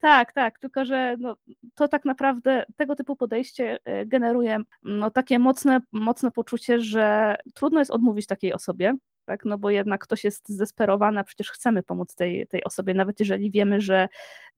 tak, 0.00 0.32
tak, 0.32 0.58
tylko 0.58 0.84
że 0.84 1.16
no, 1.18 1.36
to 1.74 1.88
tak 1.88 2.04
naprawdę 2.04 2.64
tego 2.76 2.96
typu 2.96 3.16
podejście 3.16 3.78
e, 3.84 4.06
generuje 4.06 4.58
no, 4.82 5.10
takie 5.10 5.38
mocne, 5.38 5.80
mocne 5.92 6.30
poczucie, 6.30 6.80
że 6.80 7.36
trudno 7.54 7.78
jest 7.78 7.90
odmówić 7.90 8.26
takiej 8.26 8.52
osobie, 8.52 8.94
tak? 9.30 9.44
no 9.44 9.58
bo 9.58 9.70
jednak 9.70 10.04
ktoś 10.04 10.24
jest 10.24 10.48
zdesperowany, 10.48 11.20
a 11.20 11.24
przecież 11.24 11.50
chcemy 11.50 11.82
pomóc 11.82 12.14
tej, 12.14 12.46
tej 12.46 12.64
osobie, 12.64 12.94
nawet 12.94 13.20
jeżeli 13.20 13.50
wiemy, 13.50 13.80
że 13.80 14.08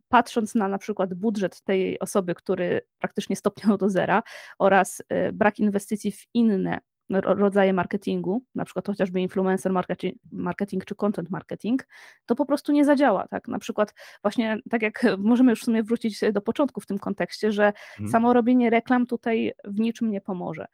patrząc 0.09 0.55
na 0.55 0.69
na 0.69 0.79
przykład 0.79 1.15
budżet 1.15 1.63
tej 1.63 1.99
osoby, 1.99 2.35
który 2.35 2.81
praktycznie 2.99 3.37
stopniał 3.37 3.79
do 3.79 3.89
zera 3.91 4.23
oraz 4.59 5.03
e, 5.09 5.33
brak 5.33 5.59
inwestycji 5.59 6.13
w 6.13 6.27
inne 6.35 6.79
rodzaje 7.11 7.73
marketingu, 7.73 8.43
na 8.55 8.65
przykład 8.65 8.87
chociażby 8.87 9.21
influencer 9.21 9.73
marketing, 9.73 10.17
marketing 10.33 10.85
czy 10.85 10.95
content 10.95 11.31
marketing, 11.31 11.87
to 12.27 12.35
po 12.35 12.47
prostu 12.47 12.73
nie 12.73 12.85
zadziała. 12.85 13.29
Tak? 13.29 13.49
Na 13.49 13.59
przykład 13.59 13.95
właśnie 14.23 14.59
tak 14.71 14.83
jak 14.83 15.07
możemy 15.19 15.53
już 15.53 15.61
w 15.61 15.65
sumie 15.65 15.83
wrócić 15.83 16.21
do 16.33 16.41
początku 16.41 16.81
w 16.81 16.87
tym 16.87 16.99
kontekście, 16.99 17.53
że 17.53 17.73
hmm. 17.97 18.13
samo 18.13 18.33
robienie 18.33 18.71
reklam 18.71 19.07
tutaj 19.07 19.53
w 19.65 19.81
niczym 19.81 20.11
nie 20.11 20.21
pomoże. 20.21 20.67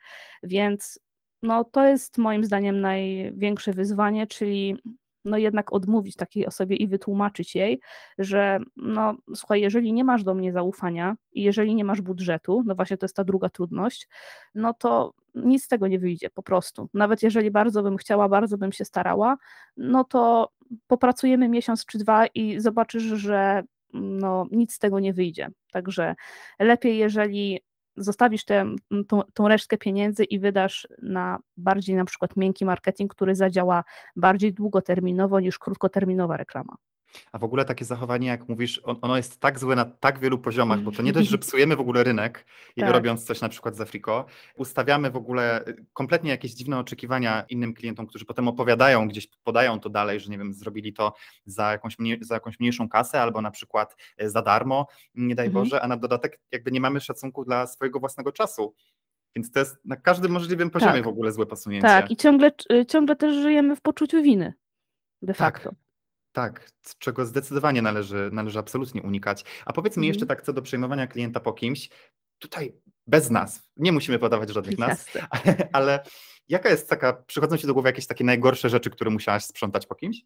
Więc 0.42 1.00
no, 1.42 1.64
to 1.64 1.84
jest 1.84 2.18
moim 2.18 2.44
zdaniem 2.44 2.80
największe 2.80 3.72
wyzwanie, 3.72 4.26
czyli 4.26 4.76
no 5.24 5.38
jednak 5.38 5.72
odmówić 5.72 6.16
takiej 6.16 6.46
osobie 6.46 6.76
i 6.76 6.88
wytłumaczyć 6.88 7.54
jej, 7.54 7.80
że 8.18 8.58
no 8.76 9.14
słuchaj, 9.34 9.60
jeżeli 9.60 9.92
nie 9.92 10.04
masz 10.04 10.24
do 10.24 10.34
mnie 10.34 10.52
zaufania 10.52 11.16
i 11.32 11.42
jeżeli 11.42 11.74
nie 11.74 11.84
masz 11.84 12.00
budżetu, 12.00 12.62
no 12.66 12.74
właśnie 12.74 12.96
to 12.96 13.04
jest 13.04 13.16
ta 13.16 13.24
druga 13.24 13.48
trudność, 13.48 14.08
no 14.54 14.74
to 14.74 15.12
nic 15.34 15.64
z 15.64 15.68
tego 15.68 15.88
nie 15.88 15.98
wyjdzie 15.98 16.30
po 16.30 16.42
prostu. 16.42 16.88
Nawet 16.94 17.22
jeżeli 17.22 17.50
bardzo 17.50 17.82
bym 17.82 17.96
chciała, 17.96 18.28
bardzo 18.28 18.58
bym 18.58 18.72
się 18.72 18.84
starała, 18.84 19.36
no 19.76 20.04
to 20.04 20.52
popracujemy 20.86 21.48
miesiąc 21.48 21.86
czy 21.86 21.98
dwa 21.98 22.26
i 22.26 22.60
zobaczysz, 22.60 23.02
że 23.02 23.62
no, 23.92 24.46
nic 24.50 24.74
z 24.74 24.78
tego 24.78 25.00
nie 25.00 25.12
wyjdzie. 25.12 25.48
Także 25.72 26.14
lepiej, 26.58 26.98
jeżeli 26.98 27.60
zostawisz 27.98 28.44
tę, 28.44 28.64
tą, 29.08 29.22
tą 29.34 29.48
resztkę 29.48 29.78
pieniędzy 29.78 30.24
i 30.24 30.38
wydasz 30.38 30.88
na 31.02 31.38
bardziej 31.56 31.96
na 31.96 32.04
przykład 32.04 32.36
miękki 32.36 32.64
marketing, 32.64 33.14
który 33.14 33.34
zadziała 33.34 33.84
bardziej 34.16 34.52
długoterminowo 34.52 35.40
niż 35.40 35.58
krótkoterminowa 35.58 36.36
reklama. 36.36 36.76
A 37.32 37.38
w 37.38 37.44
ogóle 37.44 37.64
takie 37.64 37.84
zachowanie, 37.84 38.28
jak 38.28 38.48
mówisz, 38.48 38.80
ono 38.84 39.16
jest 39.16 39.40
tak 39.40 39.58
złe 39.58 39.76
na 39.76 39.84
tak 39.84 40.18
wielu 40.18 40.38
poziomach, 40.38 40.80
bo 40.80 40.92
to 40.92 41.02
nie 41.02 41.12
dość, 41.12 41.28
że 41.28 41.38
psujemy 41.48 41.76
w 41.76 41.80
ogóle 41.80 42.04
rynek, 42.04 42.46
tak. 42.76 42.90
robiąc 42.90 43.24
coś 43.24 43.40
na 43.40 43.48
przykład 43.48 43.76
z 43.76 43.80
Afriko, 43.80 44.26
ustawiamy 44.56 45.10
w 45.10 45.16
ogóle 45.16 45.66
y, 45.66 45.86
kompletnie 45.92 46.30
jakieś 46.30 46.52
dziwne 46.52 46.78
oczekiwania 46.78 47.44
innym 47.48 47.74
klientom, 47.74 48.06
którzy 48.06 48.24
potem 48.24 48.48
opowiadają, 48.48 49.08
gdzieś 49.08 49.28
podają 49.44 49.80
to 49.80 49.90
dalej, 49.90 50.20
że 50.20 50.30
nie 50.30 50.38
wiem, 50.38 50.54
zrobili 50.54 50.92
to 50.92 51.14
za 51.44 51.72
jakąś, 51.72 51.98
mniej, 51.98 52.18
za 52.20 52.34
jakąś 52.34 52.60
mniejszą 52.60 52.88
kasę 52.88 53.22
albo 53.22 53.42
na 53.42 53.50
przykład 53.50 53.96
y, 54.22 54.30
za 54.30 54.42
darmo, 54.42 54.86
nie 55.14 55.34
daj 55.34 55.46
mhm. 55.46 55.64
Boże, 55.64 55.82
a 55.82 55.88
na 55.88 55.96
dodatek 55.96 56.40
jakby 56.52 56.72
nie 56.72 56.80
mamy 56.80 57.00
szacunku 57.00 57.44
dla 57.44 57.66
swojego 57.66 58.00
własnego 58.00 58.32
czasu. 58.32 58.74
Więc 59.36 59.50
to 59.50 59.58
jest 59.58 59.76
na 59.84 59.96
każdym 59.96 60.32
możliwym 60.32 60.70
poziomie 60.70 60.92
tak. 60.92 61.04
w 61.04 61.08
ogóle 61.08 61.32
złe 61.32 61.46
posunięcie. 61.46 61.88
Tak, 61.88 62.10
i 62.10 62.16
ciągle, 62.16 62.50
y, 62.72 62.86
ciągle 62.86 63.16
też 63.16 63.34
żyjemy 63.34 63.76
w 63.76 63.80
poczuciu 63.80 64.22
winy. 64.22 64.54
De 65.22 65.34
tak. 65.34 65.36
facto. 65.36 65.70
Tak. 65.70 65.87
Tak, 66.32 66.70
czego 66.98 67.26
zdecydowanie 67.26 67.82
należy, 67.82 68.30
należy 68.32 68.58
absolutnie 68.58 69.02
unikać. 69.02 69.44
A 69.66 69.72
powiedz 69.72 69.96
mi 69.96 70.06
jeszcze 70.06 70.22
mhm. 70.22 70.36
tak 70.36 70.46
co 70.46 70.52
do 70.52 70.62
przejmowania 70.62 71.06
klienta 71.06 71.40
po 71.40 71.52
kimś, 71.52 71.88
tutaj 72.38 72.72
bez 73.06 73.30
nazw, 73.30 73.70
nie 73.76 73.92
musimy 73.92 74.18
podawać 74.18 74.50
żadnych 74.50 74.78
nazw, 74.88 75.16
ale, 75.30 75.68
ale 75.72 76.04
jaka 76.48 76.68
jest 76.68 76.88
taka, 76.88 77.12
przychodzą 77.12 77.56
ci 77.56 77.66
do 77.66 77.74
głowy 77.74 77.88
jakieś 77.88 78.06
takie 78.06 78.24
najgorsze 78.24 78.70
rzeczy, 78.70 78.90
które 78.90 79.10
musiałaś 79.10 79.44
sprzątać 79.44 79.86
po 79.86 79.94
kimś? 79.94 80.20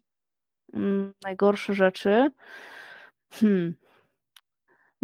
Mm, 0.73 1.13
najgorsze 1.23 1.73
rzeczy? 1.73 2.29
Hmm. 3.33 3.75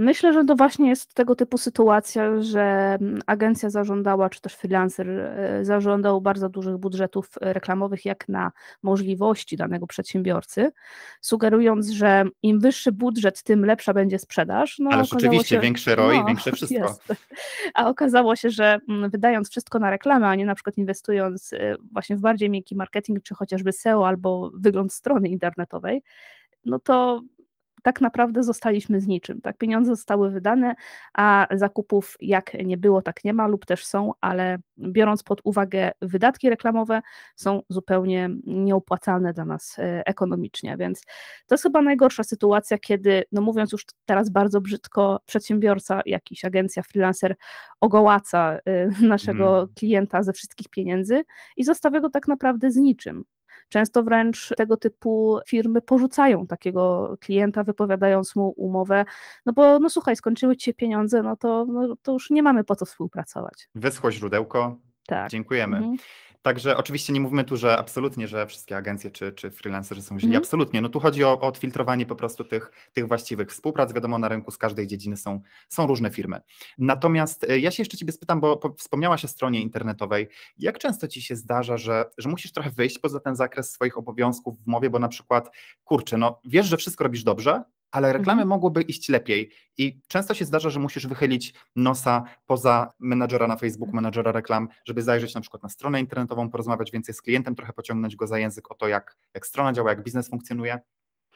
Myślę, 0.02 0.34
że 0.34 0.46
to 0.46 0.56
właśnie 0.56 0.90
jest 0.90 1.14
tego 1.14 1.36
typu 1.36 1.58
sytuacja, 1.58 2.42
że 2.42 2.62
mm, 3.02 3.22
agencja 3.26 3.70
zażądała, 3.70 4.30
czy 4.30 4.42
też 4.42 4.54
freelancer 4.56 5.10
e, 5.10 5.66
zażądał 5.66 6.22
bardzo 6.22 6.50
dużych 6.50 6.78
budżetów 6.78 7.30
reklamowych, 7.42 8.06
jak 8.06 8.30
na 8.30 8.52
możliwości 8.84 9.58
danego 9.58 9.88
przedsiębiorcy, 9.88 10.72
sugerując, 11.22 11.90
że 11.90 12.26
im 12.44 12.60
wyższy 12.60 12.92
budżet, 12.92 13.44
tym 13.44 13.66
lepsza 13.66 13.94
będzie 13.94 14.20
sprzedaż. 14.20 14.80
No, 14.80 14.90
Ale 14.90 15.06
rzeczywiście, 15.06 15.56
się, 15.56 15.62
większy 15.62 15.96
ROI, 15.96 16.18
no, 16.18 16.26
większe 16.26 16.52
wszystko. 16.56 16.80
Jest. 16.80 17.04
A 17.74 17.90
okazało 17.90 18.36
się, 18.36 18.50
że 18.50 18.80
mm, 18.90 19.10
wydając 19.10 19.50
wszystko 19.50 19.80
na 19.80 19.90
reklamę, 19.90 20.28
a 20.28 20.36
nie 20.36 20.46
na 20.46 20.56
przykład 20.56 20.78
inwestując 20.78 21.54
e, 21.54 21.76
właśnie 21.92 22.16
w 22.16 22.22
bardziej 22.22 22.50
miękki 22.50 22.76
marketing, 22.76 23.24
czy 23.24 23.36
chociażby 23.36 23.72
SEO 23.72 24.08
albo 24.08 24.52
wygląd 24.54 24.94
strony 24.94 25.30
internetowej, 25.30 26.04
no 26.66 26.80
to 26.80 27.22
tak 27.84 28.02
naprawdę 28.02 28.44
zostaliśmy 28.44 29.02
z 29.02 29.08
niczym. 29.08 29.42
Tak, 29.42 29.58
pieniądze 29.58 29.96
zostały 29.96 30.32
wydane, 30.32 30.76
a 31.14 31.48
zakupów 31.52 32.16
jak 32.20 32.54
nie 32.54 32.78
było, 32.78 33.02
tak 33.02 33.24
nie 33.24 33.34
ma 33.34 33.48
lub 33.48 33.66
też 33.66 33.86
są, 33.86 34.12
ale 34.22 34.58
biorąc 34.78 35.24
pod 35.24 35.42
uwagę 35.44 35.92
wydatki 36.02 36.50
reklamowe, 36.50 37.02
są 37.36 37.62
zupełnie 37.70 38.30
nieopłacalne 38.46 39.34
dla 39.34 39.46
nas 39.46 39.80
e, 39.80 40.04
ekonomicznie. 40.06 40.78
Więc 40.78 41.02
to 41.48 41.56
jest 41.56 41.64
chyba 41.64 41.82
najgorsza 41.82 42.24
sytuacja, 42.24 42.78
kiedy, 42.78 43.24
no 43.32 43.42
mówiąc 43.42 43.72
już 43.72 43.86
teraz 44.06 44.30
bardzo 44.30 44.62
brzydko, 44.62 45.20
przedsiębiorca, 45.26 46.02
jakiś 46.06 46.46
agencja, 46.46 46.84
freelancer 46.84 47.36
ogołaca 47.82 48.58
e, 48.66 48.88
naszego 49.08 49.46
hmm. 49.46 49.68
klienta 49.76 50.24
ze 50.24 50.34
wszystkich 50.34 50.70
pieniędzy 50.70 51.24
i 51.58 51.64
zostawia 51.64 52.00
go 52.00 52.10
tak 52.10 52.28
naprawdę 52.28 52.72
z 52.72 52.76
niczym. 52.76 53.26
Często 53.70 54.04
wręcz 54.04 54.54
tego 54.58 54.78
typu 54.78 55.40
firmy 55.48 55.82
porzucają 55.82 56.48
takiego 56.48 57.16
klienta, 57.20 57.64
wypowiadając 57.64 58.36
mu 58.36 58.50
umowę, 58.50 59.06
no 59.46 59.54
bo 59.54 59.80
no 59.80 59.90
słuchaj, 59.90 60.16
skończyły 60.16 60.56
ci 60.58 60.66
się 60.66 60.74
pieniądze, 60.74 61.24
no 61.24 61.36
to, 61.36 61.66
no 61.66 61.96
to 62.02 62.12
już 62.14 62.30
nie 62.30 62.44
mamy 62.44 62.64
po 62.64 62.76
co 62.76 62.86
współpracować. 62.86 63.70
Wyschło 63.76 64.12
źródełko, 64.12 64.78
Tak. 65.08 65.30
dziękujemy. 65.30 65.78
Mhm. 65.78 65.98
Także 66.50 66.78
oczywiście 66.78 67.14
nie 67.14 67.22
mówimy 67.22 67.44
tu, 67.44 67.58
że 67.58 67.78
absolutnie, 67.78 68.28
że 68.28 68.48
wszystkie 68.48 68.78
agencje 68.78 69.12
czy, 69.12 69.32
czy 69.32 69.52
freelancerzy 69.52 70.02
są 70.02 70.20
źli. 70.20 70.28
Mhm. 70.28 70.44
Absolutnie. 70.44 70.82
No 70.82 70.90
tu 70.90 71.00
chodzi 71.00 71.24
o, 71.24 71.32
o 71.32 71.42
odfiltrowanie 71.42 72.06
po 72.06 72.16
prostu 72.16 72.44
tych, 72.44 72.72
tych 72.94 73.08
właściwych 73.08 73.50
współprac. 73.50 73.94
Wiadomo, 73.94 74.18
na 74.18 74.28
rynku 74.28 74.52
z 74.52 74.58
każdej 74.58 74.88
dziedziny 74.88 75.18
są, 75.18 75.42
są 75.70 75.88
różne 75.88 76.12
firmy. 76.12 76.42
Natomiast 76.78 77.44
e, 77.50 77.60
ja 77.60 77.72
się 77.72 77.82
jeszcze 77.82 77.98
Ciebie 77.98 78.12
spytam, 78.12 78.40
bo 78.40 78.58
po- 78.58 78.74
wspomniałaś 78.74 79.26
o 79.26 79.28
stronie 79.28 79.62
internetowej. 79.62 80.28
Jak 80.58 80.80
często 80.80 81.08
Ci 81.08 81.22
się 81.22 81.36
zdarza, 81.36 81.78
że, 81.78 82.06
że 82.18 82.30
musisz 82.30 82.52
trochę 82.52 82.70
wyjść 82.70 83.00
poza 83.00 83.20
ten 83.20 83.36
zakres 83.36 83.72
swoich 83.72 83.98
obowiązków 83.98 84.64
w 84.64 84.68
mowie, 84.68 84.90
bo 84.90 85.00
na 85.00 85.08
przykład, 85.08 85.50
kurczę, 85.84 86.18
no 86.18 86.42
wiesz, 86.46 86.66
że 86.66 86.78
wszystko 86.78 87.04
robisz 87.04 87.24
dobrze, 87.24 87.64
ale 87.92 88.14
reklamy 88.14 88.42
Mhm. 88.42 88.48
mogłyby 88.50 88.82
iść 88.82 89.10
lepiej 89.10 89.52
i 89.78 90.00
często 90.08 90.34
się 90.34 90.46
zdarza, 90.46 90.70
że 90.70 90.80
musisz 90.80 91.08
wychylić 91.08 91.54
nosa 91.76 92.24
poza 92.46 92.92
menadżera 93.00 93.48
na 93.48 93.56
Facebooku, 93.58 93.96
menadżera 93.96 94.32
reklam, 94.32 94.68
żeby 94.86 95.02
zajrzeć 95.02 95.36
na 95.36 95.42
przykład 95.42 95.64
na 95.64 95.70
stronę 95.70 96.00
internetową, 96.00 96.50
porozmawiać 96.50 96.92
więcej 96.92 97.16
z 97.16 97.22
klientem, 97.22 97.56
trochę 97.56 97.74
pociągnąć 97.74 98.16
go 98.16 98.28
za 98.28 98.40
język 98.40 98.72
o 98.72 98.76
to, 98.76 98.88
jak, 98.88 99.16
jak 99.34 99.46
strona 99.48 99.74
działa, 99.74 99.90
jak 99.90 100.04
biznes 100.04 100.30
funkcjonuje. 100.30 100.80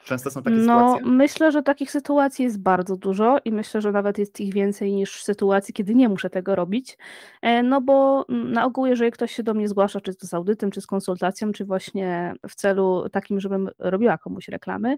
Często 0.04 0.30
są 0.30 0.42
takie 0.42 0.56
No, 0.56 0.62
sytuacje. 0.88 1.06
myślę, 1.10 1.52
że 1.52 1.62
takich 1.62 1.90
sytuacji 1.90 2.44
jest 2.44 2.62
bardzo 2.62 2.96
dużo 2.96 3.38
i 3.44 3.52
myślę, 3.52 3.80
że 3.80 3.92
nawet 3.92 4.18
jest 4.18 4.40
ich 4.40 4.54
więcej 4.54 4.92
niż 4.92 5.22
sytuacji, 5.24 5.74
kiedy 5.74 5.94
nie 5.94 6.08
muszę 6.08 6.30
tego 6.30 6.54
robić. 6.54 6.98
E, 7.42 7.62
No 7.62 7.80
bo 7.80 8.24
na 8.28 8.64
ogół, 8.64 8.86
jeżeli 8.86 9.10
ktoś 9.10 9.32
się 9.32 9.42
do 9.42 9.54
mnie 9.54 9.68
zgłasza, 9.68 10.00
czy 10.00 10.14
to 10.14 10.26
z 10.26 10.34
audytem, 10.34 10.70
czy 10.70 10.80
z 10.80 10.86
konsultacją, 10.86 11.52
czy 11.52 11.64
właśnie 11.64 12.34
w 12.48 12.54
celu 12.54 13.08
takim, 13.08 13.40
żebym 13.40 13.70
robiła 13.78 14.18
komuś 14.18 14.48
reklamy, 14.48 14.96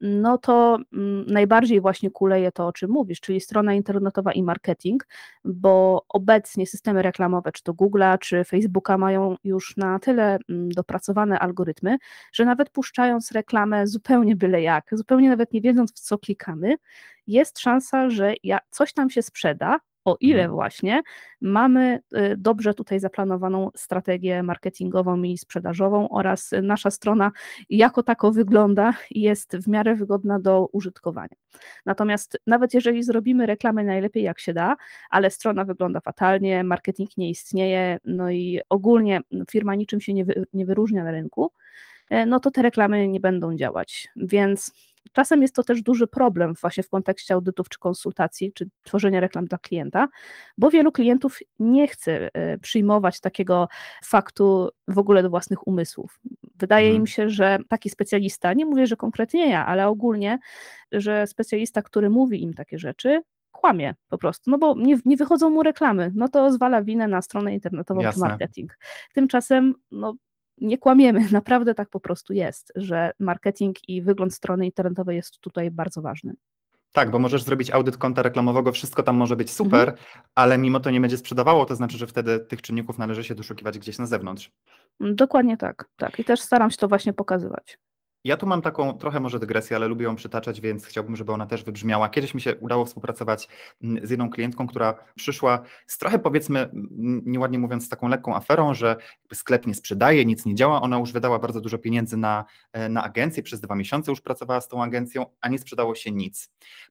no 0.00 0.38
to 0.38 0.78
mm, 0.92 1.26
najbardziej 1.26 1.80
właśnie 1.80 2.10
kuleje 2.10 2.52
to, 2.52 2.66
o 2.66 2.72
czym 2.72 2.90
mówisz, 2.90 3.20
czyli 3.20 3.40
strona 3.40 3.74
internetowa 3.74 4.32
i 4.32 4.42
marketing, 4.42 5.06
bo 5.44 6.04
obecnie 6.08 6.66
systemy 6.66 7.02
reklamowe, 7.02 7.52
czy 7.52 7.62
to 7.62 7.72
Google'a, 7.72 8.18
czy 8.18 8.44
Facebooka 8.44 8.98
mają 8.98 9.36
już 9.44 9.76
na 9.76 9.98
tyle 9.98 10.38
mm, 10.48 10.68
dopracowane 10.68 11.38
algorytmy, 11.38 11.96
że 12.32 12.44
nawet 12.44 12.70
puszczając 12.70 13.32
reklamę 13.32 13.86
zupełnie 13.86 14.36
byle 14.36 14.62
jak, 14.62 14.84
zupełnie 14.92 15.28
nawet 15.28 15.52
nie 15.52 15.60
wiedząc 15.60 15.92
w 15.92 16.00
co 16.00 16.18
klikamy, 16.18 16.76
jest 17.26 17.58
szansa, 17.58 18.10
że 18.10 18.34
coś 18.70 18.92
tam 18.92 19.10
się 19.10 19.22
sprzeda, 19.22 19.80
o 20.04 20.16
ile 20.20 20.42
Mhm. 20.42 20.50
właśnie 20.54 21.02
mamy 21.40 22.00
y, 22.16 22.34
dobrze 22.38 22.74
tutaj 22.74 23.00
zaplanowaną 23.00 23.70
strategię 23.76 24.42
marketingową 24.42 25.22
i 25.22 25.38
sprzedażową 25.38 26.08
oraz 26.08 26.50
nasza 26.62 26.90
strona 26.90 27.32
jako 27.70 28.02
tako 28.02 28.32
wygląda 28.32 28.94
i 29.10 29.20
jest 29.20 29.56
w 29.56 29.68
miarę 29.68 29.94
wygodna 29.94 30.40
do 30.40 30.66
użytkowania. 30.72 31.36
Natomiast 31.86 32.38
nawet 32.46 32.74
jeżeli 32.74 33.02
zrobimy 33.02 33.46
reklamę 33.46 33.84
najlepiej 33.84 34.22
jak 34.22 34.40
się 34.40 34.52
da, 34.54 34.76
ale 35.10 35.30
strona 35.30 35.64
wygląda 35.64 36.00
fatalnie, 36.00 36.64
marketing 36.64 37.16
nie 37.16 37.30
istnieje, 37.30 37.98
no 38.04 38.30
i 38.30 38.60
ogólnie 38.68 39.20
firma 39.50 39.74
niczym 39.74 40.00
się 40.00 40.14
nie, 40.14 40.24
wy, 40.24 40.44
nie 40.52 40.66
wyróżnia 40.66 41.04
na 41.04 41.10
rynku, 41.10 41.52
e, 42.10 42.26
no 42.26 42.40
to 42.40 42.50
te 42.50 42.62
reklamy 42.62 43.08
nie 43.08 43.20
będą 43.20 43.56
działać. 43.56 44.08
Więc 44.16 44.72
czasem 45.12 45.42
jest 45.42 45.54
to 45.54 45.62
też 45.62 45.82
duży 45.82 46.06
problem 46.06 46.54
właśnie 46.60 46.82
w 46.82 46.88
kontekście 46.88 47.34
audytów 47.34 47.68
czy 47.68 47.78
konsultacji, 47.78 48.52
czy 48.52 48.68
tworzenia 48.82 49.20
reklam 49.20 49.44
dla 49.44 49.58
klienta, 49.58 50.08
bo 50.58 50.70
wielu 50.70 50.92
klientów 50.92 51.38
nie 51.58 51.88
chce 51.88 52.30
e, 52.34 52.58
przyjmować 52.58 53.20
takiego 53.20 53.68
faktu 54.04 54.68
w 54.88 54.98
ogóle 54.98 55.22
do 55.22 55.30
własnych 55.30 55.66
umysłów. 55.66 56.20
Wydaje 56.54 56.86
Mhm. 56.86 57.02
im 57.02 57.06
się, 57.06 57.28
że 57.28 57.58
taki 57.68 57.90
specjalista, 57.90 58.52
nie 58.52 58.66
mówię, 58.66 58.86
że 58.86 58.96
konkretnie 58.96 59.50
ja, 59.50 59.66
ale 59.66 59.88
ogólnie, 59.88 60.38
że 60.92 61.26
specjalista, 61.26 61.82
który 61.82 62.10
mówi 62.10 62.42
im 62.42 62.54
takie 62.54 62.78
rzeczy, 62.78 63.22
kłamie 63.52 63.94
po 64.08 64.18
prostu, 64.18 64.50
no 64.50 64.58
bo 64.58 64.74
nie, 64.78 64.98
nie 65.04 65.16
wychodzą 65.16 65.50
mu 65.50 65.62
reklamy, 65.62 66.12
no 66.14 66.28
to 66.28 66.52
zwala 66.52 66.82
winę 66.82 67.08
na 67.08 67.22
stronę 67.22 67.54
internetową 67.54 68.00
czy 68.00 68.06
Jasne. 68.06 68.28
marketing. 68.28 68.78
Tymczasem, 69.14 69.74
no 69.90 70.14
nie 70.58 70.78
kłamiemy, 70.78 71.20
naprawdę 71.32 71.74
tak 71.74 71.88
po 71.88 72.00
prostu 72.00 72.32
jest, 72.32 72.72
że 72.76 73.12
marketing 73.18 73.88
i 73.88 74.02
wygląd 74.02 74.34
strony 74.34 74.66
internetowej 74.66 75.16
jest 75.16 75.40
tutaj 75.40 75.70
bardzo 75.70 76.02
ważny. 76.02 76.34
Tak, 76.92 77.10
bo 77.10 77.18
możesz 77.18 77.42
zrobić 77.42 77.70
audyt 77.70 77.96
konta 77.96 78.22
reklamowego, 78.22 78.72
wszystko 78.72 79.02
tam 79.02 79.16
może 79.16 79.36
być 79.36 79.50
super, 79.50 79.88
Mhm. 79.88 79.98
ale 80.34 80.58
mimo 80.58 80.80
to 80.80 80.90
nie 80.90 81.00
będzie 81.00 81.16
sprzedawało, 81.18 81.66
to 81.66 81.76
znaczy, 81.76 81.98
że 81.98 82.06
wtedy 82.06 82.40
tych 82.40 82.62
czynników 82.62 82.98
należy 82.98 83.24
się 83.24 83.34
doszukiwać 83.34 83.78
gdzieś 83.78 83.98
na 83.98 84.06
zewnątrz. 84.06 84.50
Dokładnie 85.00 85.56
tak, 85.56 85.88
tak. 85.96 86.18
I 86.18 86.24
też 86.24 86.40
staram 86.40 86.70
się 86.70 86.76
to 86.76 86.88
właśnie 86.88 87.12
pokazywać. 87.12 87.78
Ja 88.24 88.36
tu 88.36 88.46
mam 88.46 88.62
taką 88.62 88.98
trochę 88.98 89.20
może 89.20 89.38
dygresję, 89.38 89.76
ale 89.76 89.88
lubię 89.88 90.04
ją 90.04 90.16
przytaczać, 90.16 90.60
więc 90.60 90.86
chciałbym, 90.86 91.16
żeby 91.16 91.32
ona 91.32 91.46
też 91.46 91.64
wybrzmiała. 91.64 92.08
Kiedyś 92.08 92.34
mi 92.34 92.40
się 92.40 92.56
udało 92.56 92.84
współpracować 92.84 93.48
mm, 93.82 94.06
z 94.06 94.10
jedną 94.10 94.30
klientką, 94.30 94.66
która 94.66 94.94
przyszła 95.14 95.62
z 95.86 95.98
trochę 95.98 96.18
powiedzmy, 96.18 96.70
nieładnie 97.26 97.58
mówiąc, 97.58 97.86
z 97.86 97.88
taką 97.88 98.08
lekką 98.08 98.36
aferą, 98.36 98.74
że 98.74 98.96
sklep 99.32 99.66
nie 99.66 99.74
sprzedaje, 99.74 100.24
nic 100.24 100.46
nie 100.46 100.54
działa. 100.54 100.82
Ona 100.82 100.98
już 100.98 101.12
wydała 101.12 101.38
bardzo 101.38 101.60
dużo 101.60 101.78
pieniędzy 101.78 102.16
na, 102.16 102.44
e, 102.72 102.88
na 102.88 103.04
agencję, 103.04 103.42
przez 103.42 103.60
dwa 103.60 103.74
miesiące 103.74 104.12
już 104.12 104.20
pracowała 104.20 104.60
z 104.60 104.68
tą 104.68 104.82
agencją, 104.82 105.26
a 105.40 105.48
nie 105.48 105.58
sprzedało 105.58 105.94
się 105.94 106.12
nic. 106.12 106.50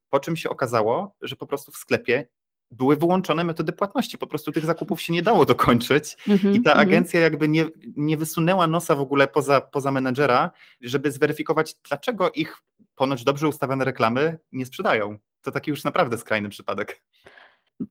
Po 0.09 0.19
czym 0.19 0.35
się 0.35 0.49
okazało, 0.49 1.15
że 1.21 1.35
po 1.35 1.47
prostu 1.47 1.71
w 1.71 1.77
sklepie 1.77 2.27
były 2.73 2.95
wyłączone 2.97 3.43
metody 3.43 3.73
płatności, 3.73 4.17
po 4.17 4.27
prostu 4.27 4.51
tych 4.51 4.65
zakupów 4.65 5.01
się 5.01 5.13
nie 5.13 5.21
dało 5.21 5.45
dokończyć. 5.45 6.17
Mhm, 6.27 6.53
I 6.53 6.61
ta 6.61 6.71
mhm. 6.71 6.87
agencja 6.87 7.19
jakby 7.19 7.47
nie, 7.47 7.65
nie 7.95 8.17
wysunęła 8.17 8.67
nosa 8.67 8.95
w 8.95 8.99
ogóle 8.99 9.27
poza, 9.27 9.61
poza 9.61 9.91
menedżera, 9.91 10.51
żeby 10.81 11.11
zweryfikować, 11.11 11.75
dlaczego 11.89 12.31
ich 12.31 12.57
ponoć 12.95 13.23
dobrze 13.23 13.47
ustawione 13.47 13.85
reklamy 13.85 14.39
nie 14.51 14.65
sprzedają. 14.65 15.17
To 15.41 15.51
taki 15.51 15.71
już 15.71 15.83
naprawdę 15.83 16.17
skrajny 16.17 16.49
przypadek. 16.49 17.01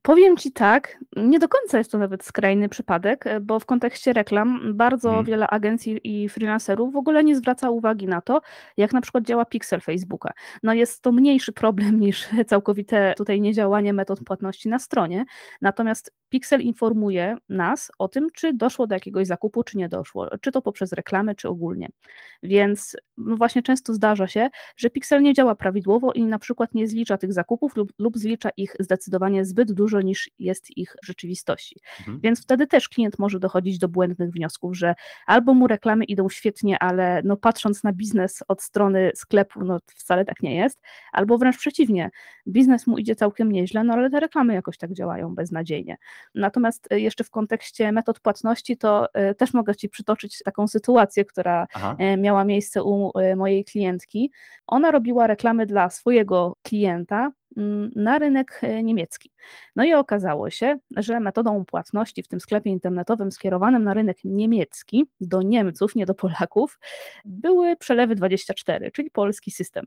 Powiem 0.02 0.36
Ci 0.36 0.52
tak, 0.52 0.98
nie 1.16 1.38
do 1.38 1.48
końca 1.48 1.78
jest 1.78 1.92
to 1.92 1.98
nawet 1.98 2.24
skrajny 2.24 2.68
przypadek, 2.68 3.26
e, 3.26 3.40
bo 3.40 3.60
w 3.60 3.66
kontekście 3.66 4.12
reklam 4.12 4.76
bardzo 4.76 5.08
Mhm. 5.08 5.26
wiele 5.26 5.48
agencji 5.48 6.00
i 6.04 6.28
freelancerów 6.28 6.92
w 6.92 6.96
ogóle 6.96 7.24
nie 7.24 7.36
zwraca 7.36 7.70
uwagi 7.70 8.06
na 8.06 8.20
to, 8.20 8.40
jak 8.76 8.92
na 8.92 9.00
przykład 9.00 9.24
działa 9.24 9.44
pixel 9.44 9.80
Facebooka. 9.80 10.32
No 10.62 10.74
jest 10.74 11.02
to 11.02 11.12
mniejszy 11.12 11.52
problem 11.52 12.00
niż 12.06 12.28
całkowite 12.46 13.14
tutaj 13.16 13.40
niedziałanie 13.40 13.92
metod 13.92 14.20
płatności 14.24 14.68
na 14.68 14.78
stronie, 14.78 15.24
natomiast 15.60 16.12
pixel 16.32 16.60
informuje 16.60 17.36
nas 17.48 17.90
o 17.98 18.08
tym, 18.08 18.28
czy 18.34 18.52
doszło 18.52 18.86
do 18.86 18.94
jakiegoś 18.94 19.26
zakupu, 19.26 19.64
czy 19.64 19.78
nie 19.78 19.88
doszło, 19.88 20.28
czy 20.40 20.52
to 20.52 20.62
poprzez 20.62 20.92
reklamy, 20.92 21.34
czy 21.34 21.48
ogólnie. 21.48 21.88
Więc 22.42 22.96
no 23.16 23.36
właśnie 23.36 23.62
często 23.62 23.94
zdarza 23.94 24.26
się, 24.26 24.48
że 24.76 24.90
pixel 24.90 25.22
nie 25.22 25.34
działa 25.34 25.54
prawidłowo 25.54 26.12
i 26.12 26.24
na 26.24 26.38
przykład 26.38 26.74
nie 26.74 26.88
zlicza 26.88 27.18
tych 27.18 27.32
zakupów 27.32 27.76
lub, 27.76 27.92
lub 27.98 28.18
zlicza 28.18 28.50
ich 28.56 28.76
zdecydowanie 28.80 29.44
zbyt 29.44 29.72
dużo 29.72 30.00
niż 30.00 30.30
jest 30.38 30.76
ich 30.76 30.96
w 31.02 31.06
rzeczywistości. 31.06 31.80
Mhm. 31.98 32.20
Więc 32.20 32.42
wtedy 32.42 32.66
też 32.66 32.88
klient 32.88 33.18
może 33.18 33.40
dochodzić 33.40 33.78
do 33.78 33.88
błędnych 33.88 34.30
wniosków, 34.30 34.76
że 34.76 34.94
albo 35.26 35.54
mu 35.54 35.66
reklamy 35.66 36.04
idą 36.04 36.28
świetnie, 36.28 36.78
ale 36.78 37.22
no 37.24 37.36
patrząc 37.36 37.84
na 37.84 37.92
biznes 37.92 38.42
od 38.48 38.62
strony 38.62 39.10
sklepu, 39.14 39.64
no 39.64 39.78
wcale 39.86 40.24
tak 40.24 40.42
nie 40.42 40.56
jest, 40.56 40.80
albo 41.12 41.38
wręcz 41.38 41.58
przeciwnie, 41.58 42.10
biznes 42.48 42.86
mu 42.86 42.98
idzie 42.98 43.16
całkiem 43.16 43.52
nieźle, 43.52 43.84
no 43.84 43.92
ale 43.94 44.10
te 44.10 44.20
reklamy 44.20 44.54
jakoś 44.54 44.78
tak 44.78 44.92
działają 44.92 45.34
beznadziejnie. 45.34 45.96
Natomiast 46.34 46.92
e, 46.92 47.00
jeszcze 47.00 47.24
w 47.24 47.30
kontekście 47.30 47.92
metod 47.92 48.20
płatności, 48.20 48.76
to 48.76 49.14
e, 49.14 49.34
też 49.34 49.54
mogę 49.54 49.76
Ci 49.76 49.88
przytoczyć 49.88 50.42
taką 50.44 50.68
sytuację, 50.68 51.24
która 51.24 51.66
Aha. 51.74 51.96
e, 51.98 52.16
miała 52.16 52.44
miejsce 52.44 52.82
u 52.82 53.12
mojej 53.36 53.64
klientki. 53.64 54.32
Ona 54.66 54.90
robiła 54.90 55.26
reklamy 55.26 55.66
dla 55.66 55.90
swojego 55.90 56.56
klienta 56.62 57.32
mm, 57.56 57.90
na 57.96 58.18
rynek 58.18 58.60
niemiecki. 58.82 59.30
No 59.76 59.84
i 59.84 59.94
okazało 59.94 60.50
się, 60.50 60.78
że 60.96 61.20
metodą 61.20 61.64
płatności 61.64 62.22
w 62.22 62.28
tym 62.28 62.40
sklepie 62.40 62.70
internetowym 62.70 63.32
skierowanym 63.32 63.84
na 63.84 63.94
rynek 63.94 64.18
niemiecki, 64.24 65.06
do 65.20 65.42
Niemców, 65.42 65.94
nie 65.94 66.06
do 66.06 66.14
Polaków, 66.14 66.78
były 67.24 67.76
przelewy 67.76 68.14
24, 68.14 68.90
czyli 68.90 69.10
polski 69.10 69.50
system. 69.50 69.86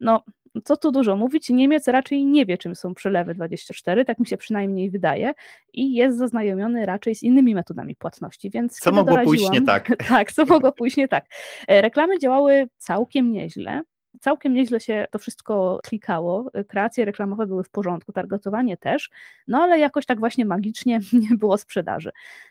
No, 0.00 0.22
co 0.64 0.76
tu 0.76 0.92
dużo 0.92 1.16
mówić, 1.16 1.50
Niemiec 1.50 1.88
raczej 1.88 2.24
nie 2.24 2.46
wie, 2.46 2.58
czym 2.58 2.74
są 2.74 2.94
przelewy 2.94 3.34
24, 3.34 4.04
tak 4.04 4.18
mi 4.18 4.26
się 4.26 4.36
przynajmniej 4.36 4.90
wydaje, 4.90 5.32
i 5.72 5.94
jest 5.94 6.18
zaznajomiony 6.18 6.86
raczej 6.86 7.14
z 7.14 7.22
innymi 7.22 7.54
metodami 7.54 7.96
płatności, 7.96 8.50
więc 8.50 8.78
Co 8.78 8.92
mogło 8.92 9.18
pójść 9.18 9.50
nie 9.50 9.62
tak? 9.62 9.96
tak, 10.08 10.32
co 10.32 10.44
mogło 10.44 10.72
pójść 10.72 10.96
nie 10.96 11.08
tak. 11.08 11.24
E, 11.68 11.82
Reklamy 11.82 12.18
działały 12.18 12.68
całkiem 12.76 13.32
nieźle. 13.32 13.82
Całkiem 14.20 14.52
nieźle 14.52 14.80
się 14.80 15.06
to 15.10 15.18
wszystko 15.18 15.80
klikało. 15.84 16.50
e, 16.52 16.64
Kreacje 16.64 17.04
reklamowe 17.04 17.46
były 17.46 17.64
w 17.64 17.70
porządku, 17.70 18.12
targetowanie 18.12 18.76
też, 18.76 19.10
no 19.48 19.58
ale 19.58 19.78
jakoś 19.78 20.06
tak 20.06 20.18
właśnie 20.18 20.44
magicznie 20.44 21.00
nie 21.30 21.36
było 21.36 21.58
sprzedaży. 21.58 22.10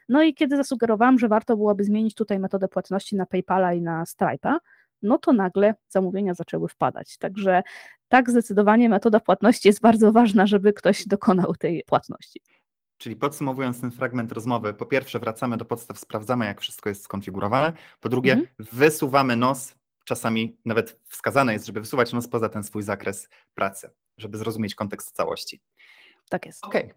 No 0.09 0.23
i 0.23 0.33
kiedy 0.33 0.57
zasugerowałam, 0.57 1.19
że 1.19 1.27
warto 1.27 1.57
byłoby 1.57 1.83
zmienić 1.83 2.15
tutaj 2.15 2.39
metodę 2.39 2.67
płatności 2.67 3.15
na 3.15 3.25
PayPala 3.25 3.73
i 3.73 3.81
na 3.81 4.03
Stripe'a, 4.03 4.57
no 5.01 5.17
to 5.17 5.33
nagle 5.33 5.75
zamówienia 5.89 6.33
zaczęły 6.33 6.67
wpadać. 6.67 7.17
Także 7.17 7.63
tak, 8.07 8.29
zdecydowanie 8.29 8.89
metoda 8.89 9.19
płatności 9.19 9.67
jest 9.67 9.81
bardzo 9.81 10.11
ważna, 10.11 10.47
żeby 10.47 10.73
ktoś 10.73 11.07
dokonał 11.07 11.55
tej 11.55 11.83
płatności. 11.87 12.41
Czyli 12.97 13.15
podsumowując 13.15 13.81
ten 13.81 13.91
fragment 13.91 14.31
rozmowy, 14.31 14.73
po 14.73 14.85
pierwsze 14.85 15.19
wracamy 15.19 15.57
do 15.57 15.65
podstaw, 15.65 15.99
sprawdzamy 15.99 16.45
jak 16.45 16.61
wszystko 16.61 16.89
jest 16.89 17.03
skonfigurowane, 17.03 17.73
po 17.99 18.09
drugie 18.09 18.31
Mhm. 18.33 18.49
wysuwamy 18.59 19.35
nos, 19.35 19.75
czasami 20.05 20.57
nawet 20.65 20.99
wskazane 21.07 21.53
jest, 21.53 21.65
żeby 21.65 21.81
wysuwać 21.81 22.13
nos 22.13 22.27
poza 22.27 22.49
ten 22.49 22.63
swój 22.63 22.83
zakres 22.83 23.29
pracy, 23.55 23.89
żeby 24.17 24.37
zrozumieć 24.37 24.75
kontekst 24.75 25.15
całości. 25.15 25.61
Tak 26.29 26.45
jest. 26.45 26.65
Okej, 26.65 26.93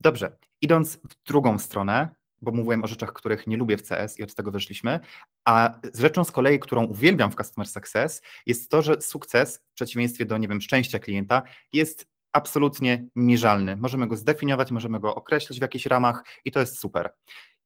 dobrze. 0.00 0.36
Idąc 0.60 0.96
w 0.96 1.24
drugą 1.26 1.58
stronę, 1.58 2.08
bo 2.44 2.52
mówiłem 2.52 2.84
o 2.84 2.86
rzeczach, 2.86 3.12
których 3.12 3.46
nie 3.46 3.56
lubię 3.56 3.76
w 3.76 3.82
CS 3.88 4.18
i 4.18 4.22
od 4.22 4.34
tego 4.34 4.50
wyszliśmy, 4.50 5.00
a 5.44 5.80
rzeczą 5.94 6.24
z 6.24 6.30
kolei, 6.30 6.58
którą 6.58 6.84
uwielbiam 6.84 7.30
w 7.30 7.34
Customer 7.34 7.68
Success, 7.68 8.22
jest 8.46 8.70
to, 8.70 8.82
że 8.82 9.00
sukces, 9.00 9.58
w 9.58 9.74
przeciwieństwie 9.74 10.26
do, 10.26 10.38
nie 10.38 10.48
wiem, 10.48 10.60
szczęścia 10.60 10.98
klienta, 10.98 11.42
jest 11.72 12.06
absolutnie 12.32 13.06
mierzalny. 13.16 13.76
Możemy 13.76 14.06
go 14.06 14.16
zdefiniować, 14.16 14.70
możemy 14.70 15.00
go 15.00 15.14
określić 15.14 15.58
w 15.58 15.62
jakichś 15.62 15.86
ramach 15.86 16.24
i 16.44 16.52
to 16.52 16.60
jest 16.60 16.78
super. 16.78 17.14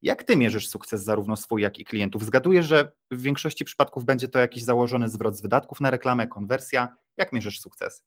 Jak 0.02 0.24
ty 0.24 0.36
mierzysz 0.36 0.68
sukces 0.68 1.04
zarówno 1.04 1.36
swój, 1.36 1.62
jak 1.62 1.78
i 1.78 1.84
klientów? 1.84 2.24
Zgaduję, 2.24 2.62
że 2.62 2.92
w 3.10 3.22
większości 3.22 3.64
przypadków 3.64 4.04
będzie 4.04 4.28
to 4.28 4.38
jakiś 4.38 4.62
założony 4.62 5.08
zwrot 5.08 5.36
z 5.36 5.42
wydatków 5.42 5.80
na 5.80 5.90
reklamę, 5.90 6.26
konwersja. 6.26 6.96
Jak 7.16 7.32
mierzysz 7.32 7.60
sukces? 7.60 8.04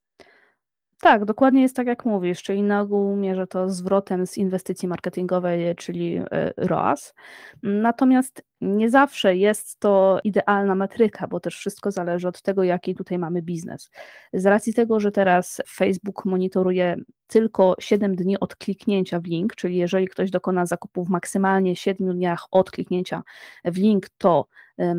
Tak, 1.02 1.26
dokładnie 1.26 1.62
jest 1.62 1.76
tak, 1.76 1.88
jak 1.88 2.06
mówisz, 2.06 2.44
czyli 2.44 2.64
na 2.64 2.82
ogół 2.82 3.16
mierzę 3.16 3.48
to 3.48 3.70
zwrotem 3.70 4.28
z 4.28 4.38
inwestycji 4.38 4.88
marketingowej, 4.88 5.76
czyli 5.76 6.18
e, 6.18 6.54
ROAS. 6.58 7.14
Natomiast 7.64 8.44
nie 8.62 8.90
zawsze 8.90 9.36
jest 9.36 9.80
to 9.80 10.20
idealna 10.24 10.76
metryka, 10.76 11.28
bo 11.28 11.40
też 11.40 11.56
wszystko 11.58 11.92
zależy 11.92 12.28
od 12.28 12.42
tego, 12.42 12.64
jaki 12.64 12.96
tutaj 12.96 13.20
mamy 13.20 13.42
biznes. 13.42 13.92
Z 14.34 14.46
racji 14.46 14.74
tego, 14.74 15.00
że 15.00 15.12
teraz 15.12 15.62
Facebook 15.70 16.26
monitoruje 16.26 16.96
tylko 17.28 17.76
7 17.80 18.16
dni 18.16 18.40
od 18.40 18.56
kliknięcia 18.56 19.20
w 19.20 19.26
link, 19.26 19.56
czyli 19.56 19.78
jeżeli 19.78 20.08
ktoś 20.08 20.32
dokona 20.32 20.66
zakupu 20.66 21.06
w 21.06 21.10
maksymalnie 21.10 21.76
7 21.76 22.16
dniach 22.16 22.46
od 22.52 22.72
kliknięcia 22.72 23.24
w 23.66 23.78
link, 23.78 24.10
to 24.18 24.48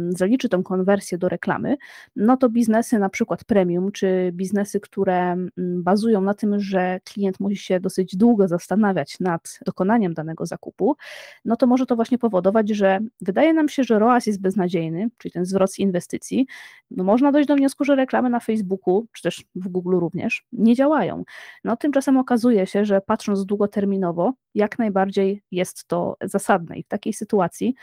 zaliczy 0.08 0.48
tą 0.48 0.62
konwersję 0.62 1.18
do 1.18 1.28
reklamy, 1.28 1.76
no 2.16 2.36
to 2.36 2.48
biznesy 2.48 2.98
na 2.98 3.08
przykład 3.08 3.44
premium, 3.44 3.92
czy 3.92 4.30
biznesy, 4.32 4.80
które 4.80 5.36
bazują 5.56 6.20
na 6.20 6.34
tym, 6.34 6.60
że 6.60 7.00
klient 7.04 7.40
musi 7.40 7.56
się 7.56 7.80
dosyć 7.80 8.16
długo 8.16 8.48
zastanawiać 8.48 9.20
nad 9.20 9.58
dokonaniem 9.66 10.14
danego 10.14 10.46
zakupu, 10.46 10.96
no 11.44 11.56
to 11.56 11.66
może 11.66 11.86
to 11.86 11.96
właśnie 11.96 12.18
powodować, 12.18 12.68
że 12.68 13.00
wydaje 13.20 13.54
nam 13.54 13.68
się, 13.68 13.84
że 13.84 13.98
ROAS 13.98 14.26
jest 14.26 14.40
beznadziejny, 14.40 15.08
czyli 15.18 15.32
ten 15.32 15.44
zwrot 15.44 15.72
z 15.72 15.78
inwestycji. 15.78 16.46
No 16.90 17.04
można 17.04 17.32
dojść 17.32 17.48
do 17.48 17.56
wniosku, 17.56 17.84
że 17.84 17.96
reklamy 17.96 18.30
na 18.30 18.40
Facebooku, 18.40 19.06
czy 19.12 19.22
też 19.22 19.44
w 19.54 19.68
Google 19.68 19.98
również, 19.98 20.46
nie 20.52 20.74
działają. 20.74 21.24
No 21.64 21.76
tymczasem 21.76 22.16
okazuje 22.16 22.66
się, 22.66 22.84
że 22.84 23.00
patrząc 23.00 23.46
długoterminowo, 23.46 24.32
jak 24.54 24.78
najbardziej 24.78 25.42
jest 25.50 25.88
to 25.88 26.16
zasadne 26.22 26.76
i 26.76 26.82
w 26.82 26.88
takiej 26.88 27.12
sytuacji, 27.12 27.74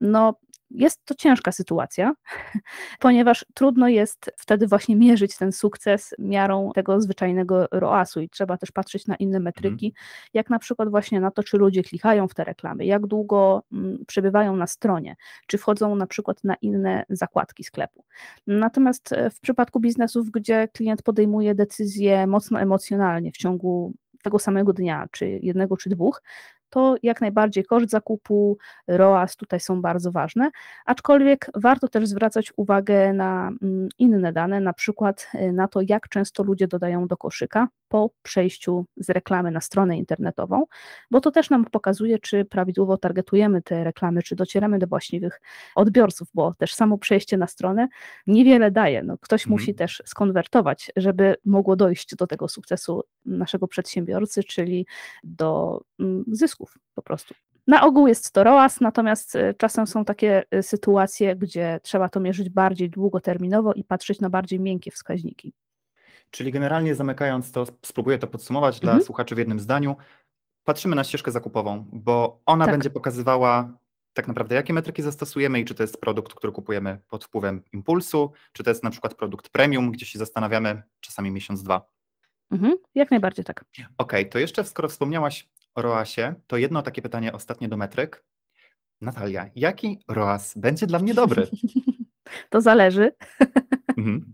no 0.00 0.34
jest 0.70 1.04
to 1.04 1.14
ciężka 1.14 1.52
sytuacja, 1.52 2.14
ponieważ 3.00 3.46
trudno 3.54 3.88
jest 3.88 4.30
wtedy 4.36 4.66
właśnie 4.66 4.96
mierzyć 4.96 5.36
ten 5.36 5.52
sukces 5.52 6.14
miarą 6.18 6.70
tego 6.74 7.00
zwyczajnego 7.00 7.68
ROAS-u 7.72 8.20
i 8.20 8.28
trzeba 8.28 8.58
też 8.58 8.70
patrzeć 8.72 9.06
na 9.06 9.16
inne 9.16 9.40
metryki, 9.40 9.94
jak 10.34 10.50
na 10.50 10.58
przykład 10.58 10.88
właśnie 10.88 11.20
na 11.20 11.30
to, 11.30 11.42
czy 11.42 11.56
ludzie 11.56 11.82
klikają 11.82 12.28
w 12.28 12.34
te 12.34 12.44
reklamy, 12.44 12.84
jak 12.84 13.06
długo 13.06 13.62
mm, 13.72 14.04
przebywają 14.06 14.56
na 14.56 14.66
stronie, 14.66 15.16
czy 15.46 15.58
wchodzą 15.58 15.96
na 15.96 16.06
przykład 16.06 16.44
na 16.44 16.54
inne 16.54 17.04
zakładki 17.08 17.64
sklepu. 17.64 18.04
Natomiast 18.46 19.12
e, 19.12 19.30
w 19.30 19.40
przypadku 19.40 19.80
biznesów, 19.80 20.30
gdzie 20.30 20.68
klient 20.68 21.02
podejmuje 21.02 21.54
decyzje 21.54 22.26
mocno 22.26 22.60
emocjonalnie 22.60 23.32
w 23.32 23.36
ciągu 23.36 23.94
tego 24.22 24.38
samego 24.38 24.72
dnia, 24.72 25.06
czy 25.10 25.28
jednego, 25.28 25.76
czy 25.76 25.90
dwóch, 25.90 26.22
to 26.76 26.94
jak 27.02 27.20
najbardziej 27.20 27.64
koszt 27.64 27.90
zakupu, 27.90 28.58
ROAS 28.88 29.36
tutaj 29.36 29.60
są 29.60 29.82
bardzo 29.82 30.12
ważne, 30.12 30.50
aczkolwiek 30.86 31.50
warto 31.54 31.88
też 31.88 32.08
zwracać 32.08 32.52
uwagę 32.56 33.12
na 33.12 33.50
mm, 33.62 33.88
inne 33.98 34.32
dane, 34.32 34.60
na 34.60 34.72
przykład 34.72 35.28
y, 35.34 35.52
na 35.52 35.68
to, 35.68 35.80
jak 35.88 36.08
często 36.08 36.42
ludzie 36.42 36.68
dodają 36.68 37.06
do 37.06 37.16
koszyka 37.16 37.68
po 37.88 38.10
przejściu 38.22 38.86
z 38.96 39.10
reklamy 39.10 39.50
na 39.50 39.60
stronę 39.60 39.96
internetową, 39.98 40.64
bo 41.10 41.20
to 41.20 41.30
też 41.30 41.50
nam 41.50 41.64
pokazuje, 41.64 42.18
czy 42.18 42.44
prawidłowo 42.44 42.96
targetujemy 42.96 43.62
te 43.62 43.84
reklamy, 43.84 44.22
czy 44.22 44.36
docieramy 44.36 44.78
do 44.78 44.86
właściwych 44.86 45.40
odbiorców, 45.74 46.28
bo 46.34 46.54
też 46.54 46.74
samo 46.74 46.98
przejście 46.98 47.36
na 47.36 47.46
stronę 47.46 47.88
niewiele 48.26 48.70
daje. 48.70 49.02
No, 49.02 49.18
ktoś 49.18 49.42
Mhm. 49.42 49.52
musi 49.52 49.74
też 49.74 50.02
skonwertować, 50.06 50.90
żeby 50.96 51.34
mogło 51.44 51.76
dojść 51.76 52.16
do 52.16 52.26
tego 52.26 52.48
sukcesu 52.48 53.02
naszego 53.24 53.68
przedsiębiorcy, 53.68 54.44
czyli 54.44 54.86
do 55.24 55.80
mm, 56.00 56.24
po 56.94 57.02
prostu. 57.02 57.34
Na 57.66 57.82
ogół 57.86 58.06
jest 58.08 58.32
to 58.32 58.44
ROAS, 58.44 58.80
natomiast 58.80 59.36
e, 59.36 59.54
czasem 59.54 59.86
są 59.86 60.04
takie 60.04 60.44
e, 60.50 60.62
sytuacje, 60.62 61.36
gdzie 61.36 61.80
trzeba 61.82 62.08
to 62.08 62.20
mierzyć 62.20 62.48
bardziej 62.50 62.90
długoterminowo 62.90 63.72
i 63.72 63.84
patrzeć 63.84 64.20
na 64.20 64.30
bardziej 64.30 64.60
miękkie 64.60 64.90
wskaźniki. 64.90 65.52
Czyli 66.30 66.52
generalnie 66.52 66.94
zamykając 66.94 67.52
to, 67.52 67.64
spróbuję 67.82 68.18
to 68.18 68.26
podsumować 68.26 68.80
dla 68.80 68.90
Mhm. 68.92 69.06
słuchaczy 69.06 69.34
w 69.34 69.38
jednym 69.38 69.60
zdaniu. 69.60 69.96
Patrzymy 70.64 70.96
na 70.96 71.04
ścieżkę 71.04 71.30
zakupową, 71.30 71.84
bo 71.92 72.40
ona 72.46 72.64
Tak. 72.64 72.74
będzie 72.74 72.90
pokazywała 72.90 73.72
tak 74.12 74.28
naprawdę, 74.28 74.54
jakie 74.54 74.72
metryki 74.72 75.02
zastosujemy 75.02 75.60
i 75.60 75.64
czy 75.64 75.74
to 75.74 75.82
jest 75.82 76.00
produkt, 76.00 76.34
który 76.34 76.52
kupujemy 76.52 76.98
pod 77.08 77.24
wpływem 77.24 77.62
impulsu, 77.72 78.32
czy 78.52 78.64
to 78.64 78.70
jest 78.70 78.84
na 78.84 78.90
przykład 78.90 79.14
produkt 79.14 79.48
premium, 79.48 79.92
gdzie 79.92 80.06
się 80.06 80.18
zastanawiamy 80.18 80.82
czasami 81.00 81.30
miesiąc, 81.30 81.62
dwa. 81.62 81.86
Mhm, 82.50 82.74
jak 82.94 83.10
najbardziej 83.10 83.44
tak. 83.44 83.64
Okej, 83.98 84.28
to 84.28 84.38
jeszcze 84.38 84.64
skoro 84.64 84.88
wspomniałaś 84.88 85.48
o 85.76 85.82
ROASie, 85.82 86.34
to 86.46 86.56
jedno 86.56 86.82
takie 86.82 87.02
pytanie 87.02 87.32
ostatnie 87.32 87.68
do 87.68 87.76
metryk. 87.76 88.24
Natalia, 89.00 89.50
jaki 89.54 89.98
ROAS 90.08 90.58
będzie 90.58 90.86
dla 90.86 90.98
mnie 90.98 91.14
dobry? 91.14 91.46
To 92.50 92.60
zależy. 92.60 93.12
Mhm. 93.96 94.32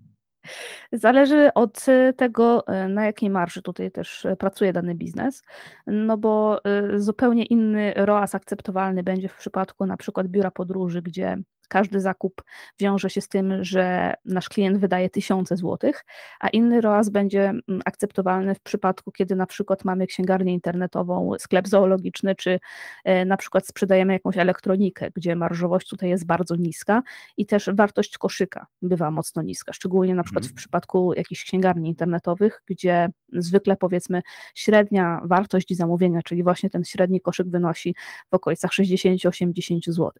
Zależy 0.92 1.50
od 1.54 1.88
y, 1.88 2.12
tego, 2.16 2.64
y, 2.84 2.88
na 2.88 3.04
jakiej 3.04 3.30
marży 3.30 3.62
tutaj 3.62 3.90
też 3.90 4.24
y, 4.24 4.36
pracuje 4.36 4.72
dany 4.72 4.94
biznes, 4.94 5.42
no 5.86 6.16
bo 6.16 6.60
zupełnie 6.96 7.44
inny 7.44 7.92
ROAS 7.96 8.34
akceptowalny 8.34 9.02
będzie 9.02 9.28
w 9.28 9.36
przypadku 9.36 9.86
na 9.86 9.96
przykład 9.96 10.28
biura 10.28 10.50
podróży, 10.50 11.02
gdzie 11.02 11.36
każdy 11.68 12.00
zakup 12.00 12.42
wiąże 12.80 13.10
się 13.10 13.20
z 13.20 13.28
tym, 13.28 13.64
że 13.64 14.14
nasz 14.24 14.48
klient 14.48 14.78
wydaje 14.78 15.10
tysiące 15.10 15.56
złotych, 15.56 16.04
a 16.40 16.48
inny 16.48 16.80
ROAS 16.80 17.08
będzie 17.08 17.44
mm, 17.48 17.62
akceptowalny 17.84 18.54
w 18.54 18.60
przypadku, 18.60 19.12
kiedy 19.12 19.36
na 19.36 19.46
przykład 19.46 19.84
mamy 19.84 20.06
księgarnię 20.06 20.52
internetową, 20.52 21.32
sklep 21.38 21.68
zoologiczny, 21.68 22.34
czy 22.34 22.60
e, 23.04 23.24
na 23.24 23.36
przykład 23.36 23.66
sprzedajemy 23.66 24.12
jakąś 24.12 24.36
elektronikę, 24.36 25.10
gdzie 25.14 25.36
marżowość 25.36 25.88
tutaj 25.88 26.08
jest 26.08 26.26
bardzo 26.26 26.56
niska 26.56 27.02
i 27.36 27.46
też 27.46 27.70
wartość 27.74 28.18
koszyka 28.18 28.66
bywa 28.82 29.10
mocno 29.10 29.42
niska, 29.42 29.72
szczególnie 29.72 30.14
na 30.14 30.22
przykład 30.22 30.44
w 30.44 30.46
Mhm. 30.46 30.56
przypadku 30.56 31.12
jakichś 31.14 31.44
księgarni 31.44 31.88
internetowych, 31.88 32.62
gdzie 32.66 33.08
zwykle 33.32 33.76
powiedzmy 33.76 34.22
średnia 34.54 35.20
wartość 35.24 35.76
zamówienia, 35.76 36.20
czyli 36.22 36.42
właśnie 36.42 36.70
ten 36.70 36.84
średni 36.84 37.20
koszyk 37.20 37.48
wynosi 37.48 37.94
w 38.30 38.34
okolicach 38.34 38.70
60-80 38.70 39.92
zł. 39.92 40.12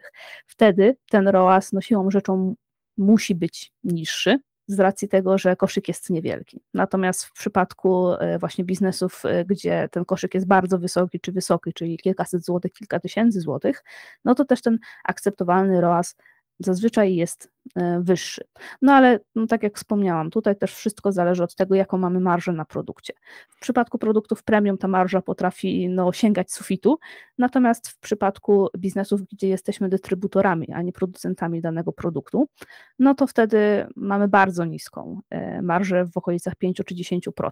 Wtedy 0.47 0.97
ten 1.11 1.29
ROAS 1.29 1.42
no 1.73 1.81
siłą 1.81 2.11
rzeczą 2.11 2.55
musi 2.97 3.35
być 3.35 3.73
niższy, 3.85 4.39
z 4.67 4.81
racji 4.81 5.09
tego, 5.09 5.39
że 5.39 5.57
koszyk 5.57 5.89
jest 5.89 6.11
niewielki. 6.11 6.61
Natomiast 6.75 7.25
w 7.25 7.33
przypadku 7.33 8.13
e, 8.13 8.39
właśnie 8.39 8.65
biznesów, 8.65 9.23
e, 9.25 9.45
gdzie 9.45 9.89
ten 9.93 10.05
koszyk 10.05 10.35
jest 10.35 10.47
bardzo 10.47 10.79
wysoki 10.79 11.21
czy 11.21 11.33
wysoki, 11.33 11.73
czyli 11.73 11.99
kilkaset 11.99 12.45
złotych, 12.45 12.73
kilka 12.73 13.01
tysięcy 13.01 13.41
złotych, 13.41 13.85
no 14.25 14.35
to 14.35 14.45
też 14.45 14.63
ten 14.63 14.79
akceptowalny 15.05 15.81
ROAS 15.81 16.17
zazwyczaj 16.65 17.15
jest 17.15 17.53
e, 17.77 18.01
wyższy. 18.01 18.45
No 18.83 18.93
ale 18.93 19.21
no, 19.35 19.47
tak 19.47 19.63
jak 19.63 19.77
wspomniałam, 19.77 20.31
tutaj 20.31 20.57
też 20.57 20.75
wszystko 20.75 21.13
zależy 21.13 21.43
od 21.43 21.55
tego, 21.55 21.75
jaką 21.75 21.99
mamy 21.99 22.21
marżę 22.21 22.53
na 22.53 22.65
produkcie. 22.65 23.13
W 23.49 23.61
przypadku 23.61 23.99
produktów 23.99 24.43
premium 24.43 24.79
ta 24.79 24.89
marża 24.89 25.23
potrafi 25.23 25.89
no, 25.89 26.13
sięgać 26.13 26.53
sufitu, 26.53 26.99
natomiast 27.39 27.89
w 27.89 27.99
przypadku 27.99 28.69
biznesów, 28.79 29.23
gdzie 29.33 29.49
jesteśmy 29.49 29.89
dystrybutorami, 29.89 30.73
a 30.73 30.83
nie 30.83 30.93
producentami 30.93 31.61
danego 31.61 31.93
produktu, 31.93 32.49
no 32.99 33.15
to 33.15 33.27
wtedy 33.27 33.87
mamy 33.97 34.29
bardzo 34.29 34.65
niską 34.65 35.21
e, 35.31 35.63
marżę 35.63 36.05
w 36.05 36.17
okolicach 36.17 36.57
5 36.57 36.77
czy 36.87 36.95
10%. 36.95 37.51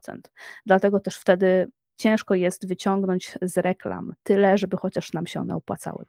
Dlatego 0.66 1.00
też 1.00 1.16
wtedy 1.16 1.70
ciężko 1.96 2.34
jest 2.34 2.68
wyciągnąć 2.68 3.38
z 3.42 3.58
reklam 3.58 4.12
tyle, 4.22 4.58
żeby 4.58 4.76
chociaż 4.76 5.12
nam 5.12 5.26
się 5.26 5.40
one 5.40 5.56
opłacały. 5.56 6.04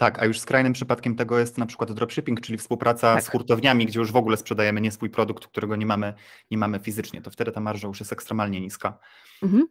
Tak, 0.00 0.22
a 0.22 0.24
już 0.24 0.40
skrajnym 0.40 0.72
przypadkiem 0.72 1.16
tego 1.16 1.38
jest 1.38 1.58
na 1.58 1.66
przykład 1.66 1.92
dropshipping, 1.92 2.40
czyli 2.40 2.58
współpraca 2.58 3.14
Tak. 3.14 3.24
z 3.24 3.28
hurtowniami, 3.28 3.86
gdzie 3.86 4.00
już 4.00 4.12
w 4.12 4.16
ogóle 4.16 4.36
sprzedajemy 4.36 4.80
nie 4.80 4.92
swój 4.92 5.10
produkt, 5.10 5.46
którego 5.46 5.76
nie 5.76 5.86
mamy, 5.86 6.14
nie 6.50 6.58
mamy 6.58 6.78
fizycznie. 6.78 7.22
To 7.22 7.30
wtedy 7.30 7.52
ta 7.52 7.60
marża 7.60 7.88
już 7.88 8.00
jest 8.00 8.12
ekstremalnie 8.12 8.60
niska. 8.60 8.98
Mhm. 9.42 9.66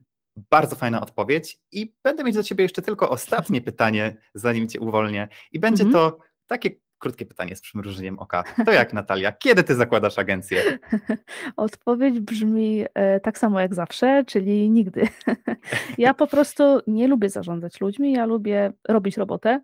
Bardzo 0.51 0.75
fajna 0.75 1.01
odpowiedź 1.01 1.57
i 1.71 1.93
będę 2.03 2.23
mieć 2.23 2.35
do 2.35 2.43
Ciebie 2.43 2.63
jeszcze 2.63 2.81
tylko 2.81 3.09
ostatnie 3.09 3.61
pytanie, 3.61 4.17
zanim 4.33 4.67
Cię 4.67 4.79
uwolnię. 4.79 5.27
I 5.51 5.59
będzie 5.59 5.83
Mhm. 5.83 5.93
to 6.11 6.19
takie 6.47 6.69
Krótkie 6.99 7.25
pytanie 7.25 7.55
z 7.55 7.61
przymrużeniem 7.61 8.19
oka. 8.19 8.43
To 8.65 8.71
jak 8.71 8.93
Natalia, 8.93 9.31
kiedy 9.31 9.63
ty 9.63 9.75
zakładasz 9.75 10.19
agencję? 10.19 10.79
Odpowiedź 11.57 12.19
brzmi 12.19 12.85
e, 12.93 13.19
tak 13.19 13.37
samo 13.37 13.59
jak 13.59 13.73
zawsze, 13.75 14.23
czyli 14.27 14.69
nigdy. 14.69 15.07
Ja 15.97 16.13
po 16.13 16.27
prostu 16.27 16.63
nie 16.87 17.07
lubię 17.07 17.29
zarządzać 17.29 17.81
ludźmi, 17.81 18.13
ja 18.13 18.25
lubię 18.25 18.73
robić 18.89 19.17
robotę 19.17 19.61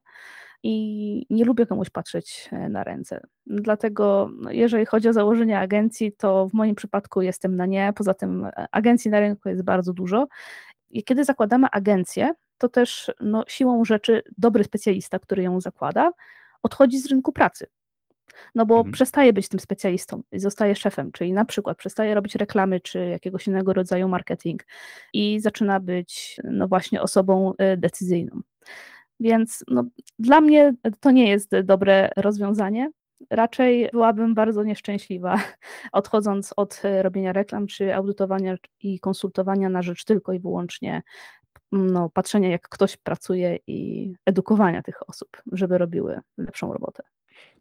i 0.68 1.26
nie 1.30 1.46
lubię 1.46 1.66
komuś 1.66 1.90
patrzeć 1.90 2.50
e, 2.52 2.70
na 2.70 2.84
ręce. 2.84 3.22
Dlatego, 3.46 4.30
no, 4.40 4.52
jeżeli 4.52 4.86
chodzi 4.86 5.10
o 5.10 5.14
założenie 5.14 5.60
agencji, 5.60 6.12
to 6.12 6.48
w 6.48 6.54
moim 6.54 6.76
przypadku 6.76 7.22
jestem 7.22 7.56
na 7.56 7.66
nie. 7.66 7.94
Poza 7.96 8.14
tym, 8.14 8.46
e, 8.46 8.68
agencji 8.72 9.12
na 9.12 9.20
rynku 9.20 9.50
jest 9.50 9.64
bardzo 9.64 9.94
dużo. 9.94 10.28
I 10.90 11.04
kiedy 11.04 11.24
zakładamy 11.24 11.68
agencję, 11.72 12.34
to 12.58 12.70
też 12.70 13.12
no, 13.20 13.44
siłą 13.48 13.86
rzeczy 13.86 14.24
dobry 14.38 14.64
specjalista, 14.64 15.20
który 15.20 15.44
ją 15.44 15.62
zakłada, 15.62 16.12
odchodzi 16.64 17.00
z 17.00 17.06
rynku 17.06 17.32
pracy. 17.32 17.68
No 18.56 18.66
bo 18.66 18.78
Mhm. 18.78 18.94
przestaje 18.94 19.34
być 19.34 19.50
tym 19.50 19.60
specjalistą 19.60 20.24
i 20.32 20.40
zostaje 20.40 20.76
szefem, 20.76 21.12
czyli 21.12 21.34
na 21.34 21.46
przykład 21.46 21.78
przestaje 21.78 22.16
robić 22.16 22.36
reklamy 22.36 22.80
czy 22.80 23.00
jakiegoś 23.00 23.48
innego 23.48 23.74
rodzaju 23.74 24.08
marketing 24.08 24.66
i 25.14 25.40
zaczyna 25.40 25.80
być 25.80 26.38
no 26.44 26.68
właśnie 26.68 27.02
osobą 27.02 27.54
e, 27.58 27.78
decyzyjną. 27.78 28.42
Więc 29.20 29.64
no, 29.68 29.84
dla 30.20 30.42
mnie 30.42 30.74
to 31.00 31.12
nie 31.12 31.30
jest 31.30 31.52
dobre 31.64 32.10
rozwiązanie. 32.18 32.92
Raczej 33.30 33.90
byłabym 33.92 34.34
bardzo 34.34 34.64
nieszczęśliwa, 34.64 35.40
odchodząc 35.92 36.54
od 36.56 36.82
robienia 37.02 37.34
reklam 37.34 37.68
czy 37.68 37.96
audytowania 37.96 38.56
i 38.80 39.00
konsultowania 39.00 39.70
na 39.70 39.82
rzecz 39.82 40.04
tylko 40.04 40.34
i 40.34 40.40
wyłącznie 40.40 41.04
no, 41.72 42.10
patrzenia, 42.10 42.50
jak 42.50 42.70
ktoś 42.70 42.98
pracuje 42.98 43.60
i 43.68 44.14
edukowania 44.26 44.82
tych 44.82 45.10
osób, 45.10 45.42
żeby 45.52 45.78
robiły 45.78 46.20
lepszą 46.38 46.74
robotę. 46.74 47.04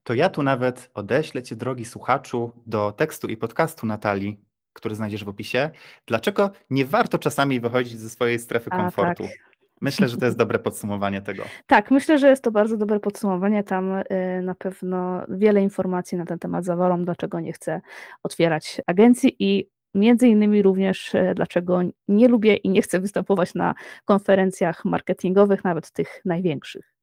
To 0.03 0.15
ja 0.15 0.29
tu 0.29 0.43
nawet 0.43 0.91
odeślę 0.95 1.43
cię, 1.43 1.57
drogi 1.57 1.85
słuchaczu, 1.85 2.53
do 2.67 2.93
tekstu 2.93 3.29
i 3.29 3.37
podcastu 3.37 3.87
Natalii, 3.87 4.41
który 4.73 4.95
znajdziesz 4.95 5.25
w 5.25 5.29
opisie. 5.29 5.71
Dlaczego 6.07 6.51
nie 6.71 6.85
warto 6.85 7.19
czasami 7.19 7.61
wychodzić 7.61 7.99
ze 7.99 8.11
swojej 8.11 8.39
strefy 8.39 8.71
A, 8.71 8.77
komfortu? 8.77 9.23
tak. 9.23 9.33
Myślę, 9.81 10.09
że 10.09 10.17
to 10.17 10.25
jest 10.25 10.39
dobre 10.39 10.59
podsumowanie 10.59 11.23
tego. 11.23 11.43
Tak, 11.67 11.91
myślę, 11.91 12.19
że 12.19 12.29
jest 12.29 12.45
to 12.45 12.51
bardzo 12.51 12.77
dobre 12.77 13.01
podsumowanie. 13.01 13.65
Tam 13.65 13.93
y, 13.93 14.05
na 14.43 14.55
pewno 14.55 15.23
wiele 15.29 15.63
informacji 15.63 16.19
na 16.19 16.27
ten 16.27 16.39
temat 16.39 16.65
zawarłam, 16.65 17.05
dlaczego 17.05 17.41
nie 17.41 17.53
chcę 17.53 17.81
otwierać 18.23 18.81
agencji 18.87 19.37
i 19.39 19.69
między 19.95 20.29
innymi 20.29 20.63
również 20.63 21.15
y, 21.15 21.33
dlaczego 21.37 21.81
nie 22.09 22.29
lubię 22.29 22.57
i 22.57 22.69
nie 22.69 22.83
chcę 22.83 23.01
występować 23.01 23.55
na 23.55 23.75
konferencjach 24.05 24.85
marketingowych, 24.85 25.65
nawet 25.65 25.91
tych 25.91 26.21
największych. 26.25 26.95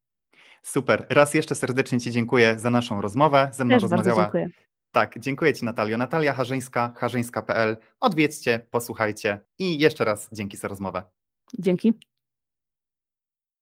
Super. 0.63 1.05
Raz 1.09 1.33
jeszcze 1.33 1.55
serdecznie 1.55 1.99
Ci 1.99 2.11
dziękuję 2.11 2.59
za 2.59 2.69
naszą 2.69 3.01
rozmowę. 3.01 3.49
Ze 3.53 3.65
mną 3.65 3.75
Też 3.75 3.81
bardzo 3.81 3.95
rozmawiała. 3.95 4.23
dziękuję. 4.23 4.49
Tak, 4.91 5.19
dziękuję 5.19 5.53
Ci 5.53 5.65
Natalio. 5.65 5.97
Natalia 5.97 6.33
Harzyńska, 6.33 6.93
harzyńska.pl. 6.97 7.77
Odwiedźcie, 7.99 8.59
posłuchajcie 8.71 9.39
i 9.59 9.79
jeszcze 9.79 10.05
raz 10.05 10.29
dzięki 10.31 10.57
za 10.57 10.67
rozmowę. 10.67 11.03
Dzięki. 11.59 11.93